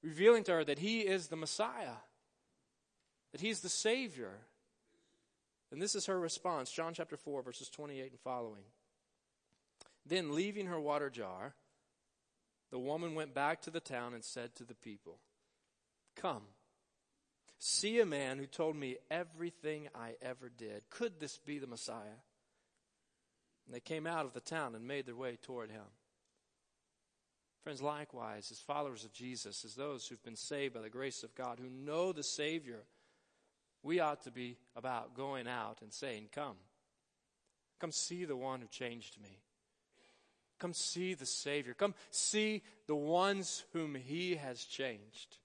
revealing 0.01 0.43
to 0.45 0.51
her 0.51 0.63
that 0.63 0.79
he 0.79 1.01
is 1.01 1.27
the 1.27 1.35
Messiah, 1.35 1.97
that 3.31 3.41
he's 3.41 3.61
the 3.61 3.69
Savior. 3.69 4.39
And 5.71 5.81
this 5.81 5.95
is 5.95 6.05
her 6.07 6.19
response 6.19 6.71
John 6.71 6.93
chapter 6.93 7.17
4, 7.17 7.43
verses 7.43 7.69
28 7.69 8.11
and 8.11 8.19
following. 8.19 8.63
Then, 10.05 10.35
leaving 10.35 10.67
her 10.67 10.79
water 10.79 11.09
jar, 11.09 11.55
the 12.71 12.79
woman 12.79 13.15
went 13.15 13.33
back 13.33 13.61
to 13.61 13.71
the 13.71 13.79
town 13.79 14.13
and 14.13 14.23
said 14.23 14.55
to 14.55 14.63
the 14.63 14.75
people, 14.75 15.19
Come 16.15 16.43
See 17.65 18.01
a 18.01 18.05
man 18.05 18.39
who 18.39 18.45
told 18.45 18.75
me 18.75 18.97
everything 19.09 19.87
I 19.95 20.15
ever 20.21 20.49
did. 20.49 20.81
Could 20.89 21.21
this 21.21 21.37
be 21.37 21.59
the 21.59 21.65
Messiah? 21.65 22.19
And 23.65 23.73
they 23.73 23.79
came 23.79 24.05
out 24.05 24.25
of 24.25 24.33
the 24.33 24.41
town 24.41 24.75
and 24.75 24.85
made 24.85 25.05
their 25.05 25.15
way 25.15 25.37
toward 25.41 25.71
him. 25.71 25.85
Friends, 27.63 27.81
likewise, 27.81 28.51
as 28.51 28.59
followers 28.59 29.05
of 29.05 29.13
Jesus, 29.13 29.63
as 29.63 29.75
those 29.75 30.05
who've 30.05 30.21
been 30.25 30.35
saved 30.35 30.73
by 30.73 30.81
the 30.81 30.89
grace 30.89 31.23
of 31.23 31.35
God, 31.35 31.57
who 31.57 31.69
know 31.69 32.11
the 32.11 32.21
Savior, 32.21 32.83
we 33.81 34.01
ought 34.01 34.23
to 34.23 34.31
be 34.31 34.57
about 34.75 35.15
going 35.15 35.47
out 35.47 35.77
and 35.81 35.93
saying, 35.93 36.27
Come. 36.33 36.57
Come 37.79 37.93
see 37.93 38.25
the 38.25 38.35
one 38.35 38.59
who 38.59 38.67
changed 38.67 39.21
me. 39.21 39.39
Come 40.63 40.73
see 40.73 41.13
the 41.13 41.25
Savior. 41.25 41.73
Come 41.73 41.93
see 42.09 42.61
the 42.87 42.95
ones 42.95 43.65
whom 43.73 43.95
He 43.95 44.35
has 44.35 44.63
changed 44.63 45.35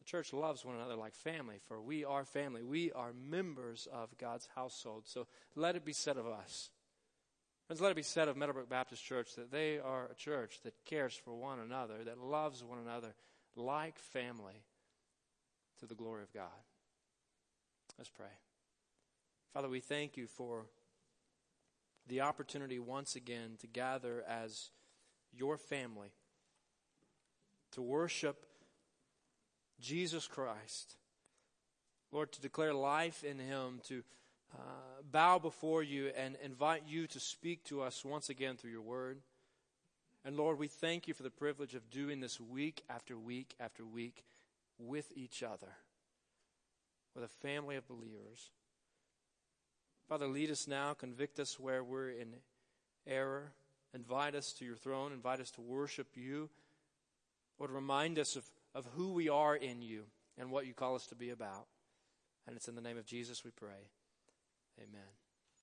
The 0.00 0.04
church 0.04 0.34
loves 0.34 0.62
one 0.62 0.76
another 0.76 0.94
like 0.94 1.14
family, 1.14 1.56
for 1.68 1.80
we 1.80 2.04
are 2.04 2.26
family. 2.26 2.62
We 2.62 2.92
are 2.92 3.14
members 3.14 3.88
of 3.90 4.10
God's 4.18 4.46
household. 4.54 5.04
So 5.06 5.26
let 5.56 5.74
it 5.74 5.86
be 5.86 5.94
said 5.94 6.18
of 6.18 6.26
us. 6.26 6.68
Friends, 7.66 7.80
let 7.80 7.92
it 7.92 7.96
be 7.96 8.02
said 8.02 8.28
of 8.28 8.36
Meadowbrook 8.36 8.68
Baptist 8.68 9.02
Church 9.02 9.34
that 9.36 9.50
they 9.50 9.78
are 9.78 10.10
a 10.12 10.14
church 10.14 10.60
that 10.64 10.74
cares 10.84 11.14
for 11.14 11.34
one 11.34 11.60
another, 11.60 12.04
that 12.04 12.18
loves 12.18 12.62
one 12.62 12.78
another 12.78 13.14
like 13.56 13.98
family 13.98 14.66
to 15.80 15.86
the 15.86 15.94
glory 15.94 16.24
of 16.24 16.32
God. 16.34 16.62
Let's 17.96 18.10
pray. 18.10 18.36
Father, 19.54 19.70
we 19.70 19.80
thank 19.80 20.18
you 20.18 20.26
for 20.26 20.66
the 22.08 22.22
opportunity 22.22 22.78
once 22.78 23.14
again 23.16 23.56
to 23.60 23.66
gather 23.66 24.24
as 24.28 24.70
your 25.32 25.56
family, 25.56 26.12
to 27.72 27.82
worship 27.82 28.46
Jesus 29.80 30.26
Christ. 30.26 30.96
Lord, 32.10 32.32
to 32.32 32.40
declare 32.40 32.72
life 32.72 33.22
in 33.22 33.38
Him, 33.38 33.80
to 33.88 34.02
uh, 34.54 35.02
bow 35.10 35.38
before 35.38 35.82
you 35.82 36.10
and 36.16 36.36
invite 36.42 36.82
you 36.86 37.06
to 37.08 37.20
speak 37.20 37.64
to 37.64 37.82
us 37.82 38.04
once 38.04 38.30
again 38.30 38.56
through 38.56 38.70
your 38.70 38.82
word. 38.82 39.18
And 40.24 40.36
Lord, 40.36 40.58
we 40.58 40.68
thank 40.68 41.06
you 41.06 41.14
for 41.14 41.22
the 41.22 41.30
privilege 41.30 41.74
of 41.74 41.90
doing 41.90 42.20
this 42.20 42.40
week 42.40 42.82
after 42.88 43.18
week 43.18 43.54
after 43.60 43.84
week 43.84 44.24
with 44.78 45.12
each 45.14 45.42
other, 45.42 45.74
with 47.14 47.24
a 47.24 47.28
family 47.28 47.76
of 47.76 47.86
believers. 47.86 48.50
Father, 50.08 50.26
lead 50.26 50.50
us 50.50 50.66
now, 50.66 50.94
convict 50.94 51.38
us 51.38 51.60
where 51.60 51.84
we're 51.84 52.10
in 52.10 52.34
error, 53.06 53.52
invite 53.94 54.34
us 54.34 54.52
to 54.54 54.64
your 54.64 54.76
throne, 54.76 55.12
invite 55.12 55.40
us 55.40 55.50
to 55.52 55.60
worship 55.60 56.08
you. 56.14 56.48
Lord, 57.58 57.70
remind 57.70 58.18
us 58.18 58.36
of 58.36 58.44
of 58.74 58.86
who 58.94 59.12
we 59.12 59.28
are 59.28 59.56
in 59.56 59.82
you 59.82 60.04
and 60.38 60.50
what 60.50 60.66
you 60.66 60.74
call 60.74 60.94
us 60.94 61.06
to 61.06 61.14
be 61.14 61.30
about. 61.30 61.66
And 62.46 62.56
it's 62.56 62.68
in 62.68 62.74
the 62.74 62.80
name 62.80 62.96
of 62.96 63.06
Jesus 63.06 63.44
we 63.44 63.50
pray. 63.50 63.90
Amen. 64.78 65.27